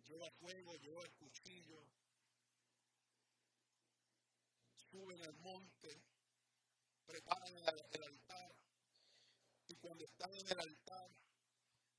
Lleva 0.07 0.31
fuego, 0.39 0.75
lleva 0.77 1.03
el 1.03 1.13
cuchillo. 1.13 1.85
Suben 4.73 5.21
al 5.21 5.35
monte. 5.35 6.01
Preparan 7.05 7.55
el, 7.55 8.03
altar. 8.05 8.55
Y 9.67 9.75
cuando 9.75 10.03
están 10.03 10.33
en 10.33 10.47
el 10.47 10.59
altar, 10.61 11.11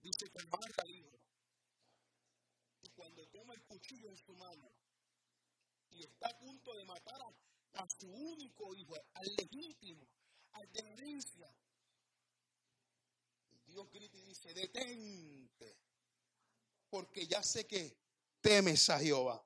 dice 0.01 0.29
que 0.29 0.43
hijo 0.43 0.51
cuando 0.51 1.10
el 3.53 3.63
cuchillo 3.65 4.09
en 4.09 4.17
su 4.17 4.35
mano 4.35 4.73
y 5.91 6.05
está 6.05 6.29
a 6.29 6.39
punto 6.39 6.75
de 6.75 6.85
matar 6.85 7.21
a, 7.75 7.89
su 7.89 8.09
único 8.09 8.75
hijo, 8.75 8.95
al 9.15 9.35
legítimo, 9.37 10.07
al 10.53 10.71
de 10.73 10.81
herencia, 10.81 11.53
Dios 13.67 13.89
grita 13.93 14.19
y 14.19 14.23
dice, 14.23 14.53
detente, 14.53 15.79
porque 16.89 17.27
ya 17.27 17.43
sé 17.43 17.67
que 17.67 17.97
temes 18.41 18.91
a 18.91 18.99
Jehová. 18.99 19.45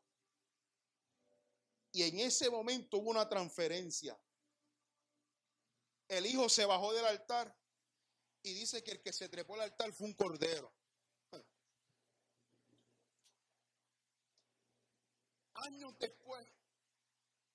Y 1.92 2.02
en 2.02 2.18
ese 2.20 2.50
momento 2.50 2.98
hubo 2.98 3.10
una 3.10 3.28
transferencia. 3.28 4.18
El 6.08 6.26
hijo 6.26 6.48
se 6.48 6.64
bajó 6.64 6.92
del 6.92 7.04
altar 7.04 7.54
y 8.42 8.54
dice 8.54 8.82
que 8.82 8.92
el 8.92 9.02
que 9.02 9.12
se 9.12 9.28
trepó 9.28 9.54
al 9.54 9.62
altar 9.62 9.92
fue 9.92 10.06
un 10.06 10.14
cordero. 10.14 10.72
Años 15.64 15.98
después, 15.98 16.46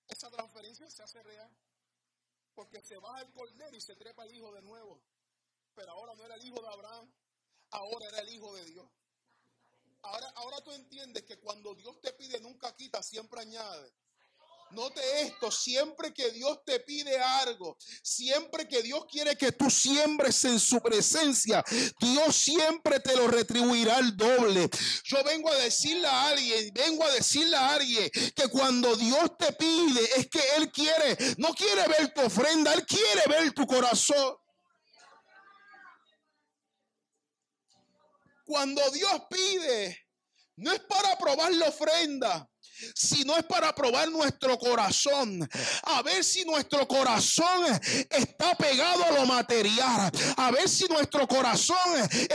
esa 0.08 0.30
transferencia 0.30 0.90
se 0.90 1.04
hace 1.04 1.22
real. 1.24 1.52
Porque 2.56 2.82
se 2.82 2.98
baja 2.98 3.22
el 3.22 3.32
cordero 3.32 3.76
y 3.76 3.82
se 3.82 3.96
trepa 3.96 4.26
el 4.26 4.34
hijo 4.34 4.52
de 4.52 4.62
nuevo. 4.62 5.02
Pero 5.76 5.92
ahora 5.92 6.16
no 6.16 6.26
era 6.26 6.36
el 6.36 6.46
hijo 6.46 6.62
de 6.62 6.68
Abraham, 6.68 7.14
ahora 7.72 8.08
era 8.08 8.20
el 8.20 8.30
hijo 8.30 8.54
de 8.56 8.66
Dios. 8.66 8.90
Ahora, 10.02 10.28
ahora 10.36 10.62
tú 10.62 10.72
entiendes 10.72 11.24
que 11.24 11.40
cuando 11.40 11.76
Dios 11.76 12.00
te 12.02 12.12
pide 12.14 12.40
nunca 12.40 12.76
quita, 12.76 13.02
siempre 13.04 13.42
añade. 13.42 13.94
Note 14.72 15.02
esto, 15.22 15.50
siempre 15.50 16.14
que 16.14 16.30
Dios 16.30 16.60
te 16.64 16.80
pide 16.82 17.20
algo, 17.20 17.76
siempre 18.04 18.68
que 18.68 18.84
Dios 18.84 19.06
quiere 19.10 19.36
que 19.36 19.52
tú 19.52 19.68
siembres 19.70 20.46
en 20.46 20.60
su 20.60 20.80
presencia, 20.80 21.64
Dios 22.00 22.36
siempre 22.36 23.00
te 23.00 23.16
lo 23.16 23.28
retribuirá 23.28 23.98
al 23.98 24.16
doble. 24.16 24.70
Yo 25.06 25.24
vengo 25.24 25.52
a 25.52 25.56
decirle 25.56 26.08
a 26.08 26.28
alguien, 26.28 26.72
vengo 26.74 27.04
a 27.04 27.12
decirle 27.12 27.56
a 27.56 27.74
alguien 27.74 28.12
que 28.12 28.48
cuando 28.50 28.96
Dios 28.96 29.38
te 29.40 29.54
pide 29.54 30.04
es 30.18 30.28
que 30.30 30.42
Él 30.58 30.72
quiere, 30.72 31.18
no 31.38 31.54
quiere 31.56 31.88
ver 31.88 32.14
tu 32.14 32.22
ofrenda, 32.22 32.72
Él 32.74 32.86
quiere 32.86 33.24
ver 33.28 33.52
tu 33.54 33.66
corazón. 33.66 34.36
Cuando 38.46 38.88
Dios 38.92 39.22
pide, 39.30 40.10
no 40.58 40.72
es 40.72 40.80
para 40.82 41.18
probar 41.18 41.54
la 41.54 41.70
ofrenda 41.70 42.50
si 42.96 43.24
no 43.24 43.36
es 43.38 43.44
para 43.44 43.74
probar 43.74 44.10
nuestro 44.10 44.58
corazón, 44.58 45.48
a 45.84 46.02
ver 46.02 46.24
si 46.24 46.46
nuestro 46.46 46.88
corazón 46.88 47.66
está 48.10 48.56
pegado 48.56 49.04
a 49.04 49.12
lo 49.12 49.26
material, 49.26 50.12
a 50.38 50.52
ver 50.52 50.70
si 50.70 50.86
nuestro 50.86 51.28
corazón 51.28 51.78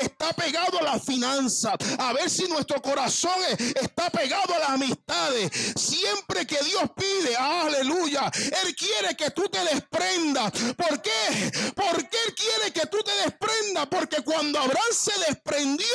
está 0.01 0.33
pegado 0.33 0.79
a 0.81 0.83
la 0.83 1.01
finanza, 1.01 1.75
a 1.99 2.13
ver 2.13 2.29
si 2.31 2.45
nuestro 2.45 2.81
corazón 2.83 3.33
está 3.59 4.11
pegado 4.11 4.55
a 4.55 4.59
las 4.59 4.71
amistades. 4.71 5.51
Siempre 5.77 6.47
que 6.47 6.63
Dios 6.65 6.85
pide, 6.97 7.37
aleluya, 7.37 8.31
Él 8.65 8.75
quiere 8.75 9.17
que 9.17 9.31
tú 9.31 9.49
te 9.49 9.63
desprendas. 9.65 10.53
¿Por 10.77 11.01
qué? 11.01 11.53
Porque 11.75 12.17
Él 12.27 12.35
quiere 12.35 12.73
que 12.73 12.87
tú 12.87 12.99
te 13.03 13.13
desprendas, 13.25 13.87
porque 13.91 14.23
cuando 14.23 14.59
Abraham 14.59 14.93
se 14.93 15.13
desprendió, 15.27 15.87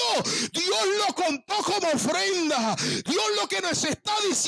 Dios 0.52 0.86
lo 1.08 1.14
contó 1.14 1.56
como 1.64 1.88
ofrenda. 1.90 2.76
Dios 3.06 3.24
lo 3.36 3.48
que 3.48 3.62
nos 3.62 3.84
está 3.84 4.14
diciendo 4.28 4.39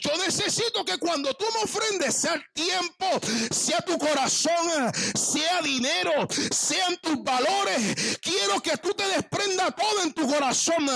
yo 0.00 0.16
necesito 0.18 0.84
que 0.84 0.98
cuando 0.98 1.32
tú 1.34 1.46
me 1.54 1.62
ofrendes, 1.62 2.16
sea 2.16 2.34
el 2.34 2.44
tiempo, 2.52 3.06
sea 3.50 3.80
tu 3.80 3.98
corazón, 3.98 4.92
sea 5.14 5.62
dinero, 5.62 6.26
sean 6.50 6.96
tus 6.98 7.22
valores. 7.22 8.18
Quiero 8.20 8.60
que 8.60 8.76
tú 8.78 8.92
te 8.92 9.06
desprenda 9.08 9.70
todo 9.70 10.02
en 10.02 10.12
tu 10.12 10.28
corazón, 10.28 10.86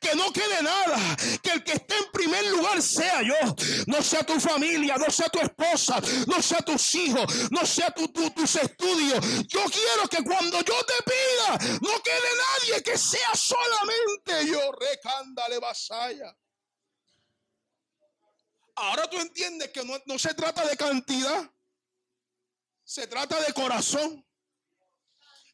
que 0.00 0.14
no 0.14 0.32
quede 0.32 0.62
nada, 0.62 1.16
que 1.42 1.50
el 1.50 1.64
que 1.64 1.72
esté 1.72 1.96
en 1.96 2.10
primer 2.12 2.44
lugar 2.46 2.82
sea 2.82 3.22
yo, 3.22 3.56
no 3.86 4.02
sea 4.02 4.22
tu 4.22 4.38
familia, 4.38 4.96
no 4.96 5.10
sea 5.10 5.28
tu 5.28 5.40
esposa, 5.40 6.00
no 6.26 6.42
sea 6.42 6.58
tus 6.58 6.94
hijos, 6.94 7.50
no 7.50 7.64
sea 7.64 7.90
tu, 7.90 8.08
tus 8.08 8.56
estudios. 8.56 9.24
Yo 9.48 9.64
quiero 9.64 10.08
que 10.10 10.22
cuando 10.22 10.58
yo 10.62 10.84
te 10.84 10.94
pida, 11.04 11.78
no 11.80 12.02
quede 12.02 12.30
nadie, 12.68 12.82
que 12.82 12.98
sea 12.98 13.34
solamente 13.34 14.46
yo. 14.46 14.60
Recándale 14.72 15.58
vasalla. 15.58 16.36
Ahora 18.80 19.10
tú 19.10 19.18
entiendes 19.20 19.68
que 19.72 19.84
no, 19.84 20.18
se 20.18 20.32
trata 20.32 20.66
de 20.66 20.74
cantidad, 20.74 21.52
se 22.82 23.06
trata 23.06 23.38
de 23.44 23.52
corazón. 23.52 24.26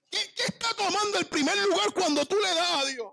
¿Qué, 0.09 0.19
está 0.47 0.73
tomando 0.75 1.19
el 1.19 1.27
primer 1.27 1.59
lugar 1.59 1.93
cuando 1.93 2.25
tú 2.25 2.37
le 2.37 2.55
das 2.55 2.71
a 2.71 2.85
Dios? 2.85 3.13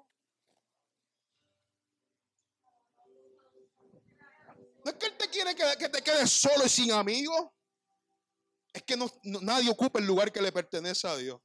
No 4.86 4.91
es 4.91 4.97
que 4.97 5.05
Él 5.07 5.18
te 5.18 5.30
quiere 5.30 5.55
que, 5.55 5.89
te 5.89 6.03
quedes 6.03 6.30
solo 6.30 6.64
y 6.64 6.70
sin 6.70 6.91
amigos. 6.91 7.49
Es 8.72 8.84
que 8.84 8.95
nadie 9.24 9.72
ocupa 9.72 9.97
el 9.97 10.05
lugar 10.05 10.32
que 10.32 10.43
le 10.43 10.51
pertenece 10.51 11.07
a 11.07 11.18
Dios. 11.18 11.41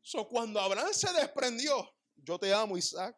So, 0.00 0.26
cuando 0.26 0.58
Abraham 0.60 0.94
se 0.94 1.12
desprendió, 1.12 1.94
yo 2.16 2.38
te 2.38 2.54
amo, 2.54 2.78
Isaac. 2.78 3.14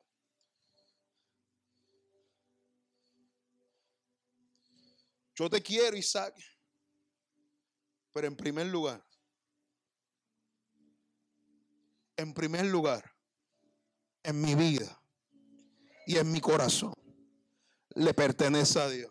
Yo 5.41 5.49
te 5.49 5.62
quiero, 5.62 5.97
Isaac. 5.97 6.34
Pero 8.12 8.26
en 8.26 8.36
primer 8.36 8.66
lugar, 8.66 9.03
en 12.14 12.34
primer 12.34 12.66
lugar, 12.66 13.11
en 14.22 14.38
mi 14.38 14.55
vida 14.55 15.03
y 16.07 16.18
en 16.18 16.30
mi 16.30 16.43
corazón, 16.43 16.93
le 17.95 18.12
pertenece 18.12 18.80
a 18.80 18.91
Dios. 18.91 19.11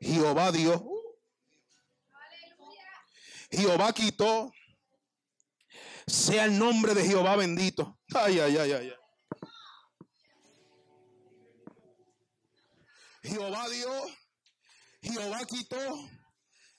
Jehová 0.00 0.52
Dios. 0.52 0.82
Jehová 3.50 3.90
quitó. 3.94 4.52
Sea 6.06 6.44
el 6.44 6.58
nombre 6.58 6.92
de 6.92 7.06
Jehová 7.06 7.36
bendito. 7.36 7.98
Ay, 8.14 8.38
ay, 8.38 8.58
ay, 8.58 8.72
ay. 8.72 8.94
Jehová 13.22 13.66
Dios 13.70 14.23
Jehová 15.04 15.40
quitó. 15.46 16.08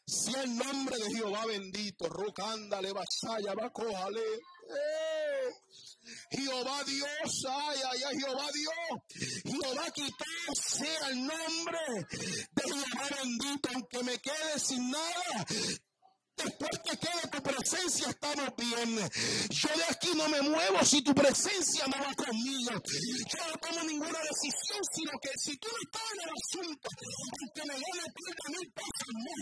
Sea 0.07 0.43
el 0.43 0.55
nombre 0.55 0.97
de 0.97 1.15
Jehová 1.15 1.45
bendito. 1.45 2.07
Rucándale, 2.09 2.91
vasalla, 2.91 3.53
cójale. 3.71 4.21
Eh. 4.21 5.15
Jehová 6.29 6.83
Dios, 6.83 7.45
ay, 7.49 7.79
ay, 7.91 8.03
ay, 8.07 8.17
Jehová 8.19 8.47
Dios. 8.53 9.41
Jehová 9.43 9.91
quitó, 9.91 10.25
sea 10.53 11.09
el 11.09 11.25
nombre 11.25 11.79
de 12.51 12.63
Jehová 12.63 13.09
bendito, 13.21 13.69
aunque 13.73 14.03
me 14.03 14.19
quede 14.19 14.59
sin 14.59 14.91
nada. 14.91 15.45
Después 16.37 16.71
que 16.83 16.97
quede 16.97 17.31
tu 17.31 17.41
presencia, 17.41 18.09
estamos 18.09 18.49
bien. 18.57 18.99
Yo 19.49 19.69
de 19.69 19.83
aquí 19.89 20.11
no 20.15 20.27
me 20.27 20.41
muevo 20.41 20.83
si 20.83 21.01
tu 21.01 21.15
presencia 21.15 21.85
no 21.87 21.97
va 22.03 22.13
conmigo. 22.13 22.71
Yo 22.71 23.47
no 23.47 23.57
tomo 23.61 23.83
ninguna 23.83 24.19
decisión, 24.19 24.81
sino 24.93 25.11
que 25.21 25.29
si 25.37 25.57
tú 25.57 25.67
no 25.71 25.77
estás 25.81 26.11
en 26.11 26.19
el 26.21 26.29
asunto, 26.35 26.89
aunque 27.41 27.61
me 27.61 27.73
gane 27.73 28.05
par 28.15 28.35
de 28.35 28.57
mil 28.57 28.71
pesos 28.73 29.11
más, 29.25 29.41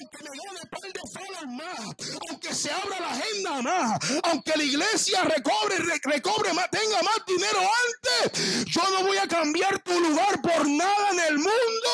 aunque 0.00 0.18
me 0.22 0.30
gane 0.42 0.60
par 0.70 0.92
de 0.92 1.00
solas 1.14 1.46
más, 1.54 2.20
aunque 2.28 2.54
se 2.54 2.70
abra 2.72 3.00
la 3.00 3.10
agenda 3.12 3.62
más, 3.62 4.00
aunque 4.24 4.56
la 4.56 4.64
iglesia 4.64 5.22
recobre, 5.22 5.76
recobre 6.02 6.52
más, 6.54 6.68
tenga 6.70 7.02
más 7.02 7.18
dinero 7.26 7.60
antes, 7.60 8.64
yo 8.66 8.82
no 8.90 9.06
voy 9.06 9.16
a 9.16 9.28
cambiar 9.28 9.78
tu 9.82 9.98
lugar 10.00 10.42
por 10.42 10.68
nada 10.68 11.10
en 11.12 11.20
el 11.20 11.38
mundo, 11.38 11.92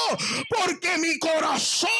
porque 0.48 0.96
mi 0.98 1.18
corazón 1.18 1.90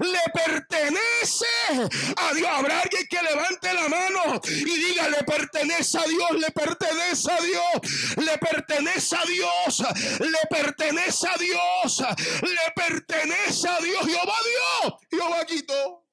le 0.00 0.20
pertenece 0.34 1.46
a 2.16 2.34
Dios. 2.34 2.48
Habrá 2.50 2.80
alguien 2.80 3.06
que 3.08 3.22
levante 3.22 3.72
la 3.72 3.88
mano 3.88 4.40
y 4.44 4.64
diga, 4.64 5.08
le 5.08 5.22
pertenece 5.24 5.98
a 5.98 6.04
Dios, 6.04 6.30
le 6.32 6.50
pertenece 6.50 7.30
a 7.30 7.40
Dios, 7.40 8.16
le 8.16 8.38
pertenece 8.38 9.16
a 9.16 9.24
Dios, 9.24 9.82
le 10.20 10.38
pertenece 10.48 11.28
a 11.28 11.36
Dios, 11.36 12.02
le 12.42 12.72
pertenece 12.74 13.68
a 13.68 13.78
Dios. 13.78 14.06
Jehová 14.06 14.36
Dios, 14.44 14.94
Jehová 15.10 15.44
quitó. 15.46 16.06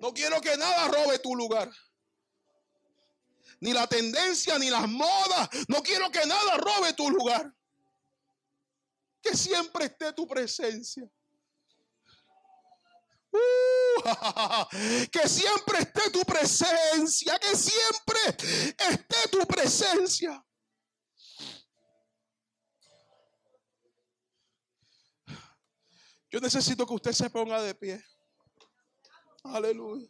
No 0.00 0.12
quiero 0.12 0.40
que 0.40 0.56
nada 0.56 0.88
robe 0.88 1.18
tu 1.18 1.34
lugar. 1.34 1.70
Ni 3.60 3.72
la 3.72 3.86
tendencia, 3.88 4.58
ni 4.58 4.70
las 4.70 4.88
modas. 4.88 5.48
No 5.68 5.82
quiero 5.82 6.10
que 6.10 6.24
nada 6.24 6.56
robe 6.56 6.92
tu 6.92 7.10
lugar. 7.10 7.52
Que 9.20 9.36
siempre 9.36 9.86
esté 9.86 10.12
tu 10.12 10.26
presencia. 10.28 11.08
Que 15.12 15.28
siempre 15.28 15.80
esté 15.80 16.10
tu 16.10 16.24
presencia, 16.24 17.38
que 17.38 17.56
siempre 17.56 18.20
esté 18.90 19.28
tu 19.30 19.46
presencia. 19.46 20.44
Yo 26.30 26.40
necesito 26.40 26.86
que 26.86 26.94
usted 26.94 27.12
se 27.12 27.30
ponga 27.30 27.62
de 27.62 27.74
pie. 27.74 28.04
Aleluya. 29.44 30.08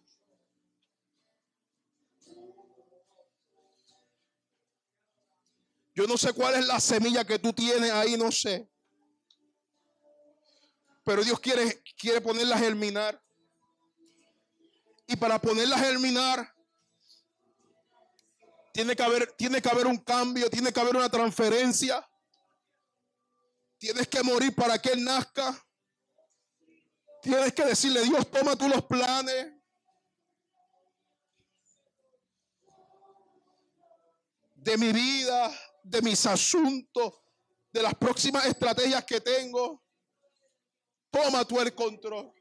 Yo 5.94 6.06
no 6.06 6.16
sé 6.16 6.32
cuál 6.32 6.54
es 6.54 6.66
la 6.66 6.78
semilla 6.78 7.24
que 7.24 7.38
tú 7.38 7.52
tienes 7.52 7.90
ahí, 7.90 8.16
no 8.16 8.30
sé. 8.30 8.68
Pero 11.08 11.24
Dios 11.24 11.40
quiere, 11.40 11.82
quiere 11.96 12.20
ponerla 12.20 12.56
a 12.56 12.58
germinar. 12.58 13.18
Y 15.06 15.16
para 15.16 15.40
ponerla 15.40 15.76
a 15.76 15.78
germinar, 15.78 16.54
tiene 18.74 18.94
que, 18.94 19.02
haber, 19.02 19.32
tiene 19.32 19.62
que 19.62 19.70
haber 19.70 19.86
un 19.86 19.96
cambio, 19.96 20.50
tiene 20.50 20.70
que 20.70 20.78
haber 20.78 20.94
una 20.94 21.08
transferencia. 21.08 22.06
Tienes 23.78 24.06
que 24.06 24.22
morir 24.22 24.54
para 24.54 24.78
que 24.78 24.90
Él 24.90 25.02
nazca. 25.02 25.58
Tienes 27.22 27.54
que 27.54 27.64
decirle, 27.64 28.02
Dios, 28.02 28.30
toma 28.30 28.54
tú 28.54 28.68
los 28.68 28.84
planes. 28.84 29.54
De 34.56 34.76
mi 34.76 34.92
vida, 34.92 35.58
de 35.82 36.02
mis 36.02 36.26
asuntos, 36.26 37.14
de 37.72 37.82
las 37.82 37.94
próximas 37.94 38.44
estrategias 38.44 39.06
que 39.06 39.22
tengo. 39.22 39.87
Toma 41.10 41.44
tú 41.44 41.60
el 41.60 41.74
control. 41.74 42.32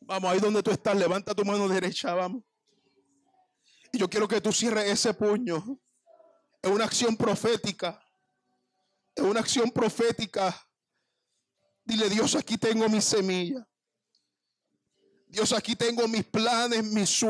Vamos, 0.00 0.32
ahí 0.32 0.40
donde 0.40 0.62
tú 0.62 0.70
estás, 0.70 0.96
levanta 0.96 1.34
tu 1.34 1.44
mano 1.44 1.68
derecha, 1.68 2.14
vamos. 2.14 2.42
Y 3.92 3.98
yo 3.98 4.08
quiero 4.08 4.26
que 4.26 4.40
tú 4.40 4.52
cierres 4.52 4.90
ese 4.90 5.14
puño. 5.14 5.80
Es 6.62 6.70
una 6.70 6.84
acción 6.84 7.16
profética. 7.16 8.00
Es 9.14 9.22
una 9.22 9.40
acción 9.40 9.70
profética. 9.70 10.54
Dile, 11.84 12.08
Dios, 12.08 12.34
aquí 12.34 12.58
tengo 12.58 12.88
mi 12.88 13.00
semilla. 13.00 13.66
Dios, 15.26 15.52
aquí 15.52 15.76
tengo 15.76 16.08
mis 16.08 16.24
planes, 16.24 16.82
mis 16.84 17.08
sueños. 17.08 17.28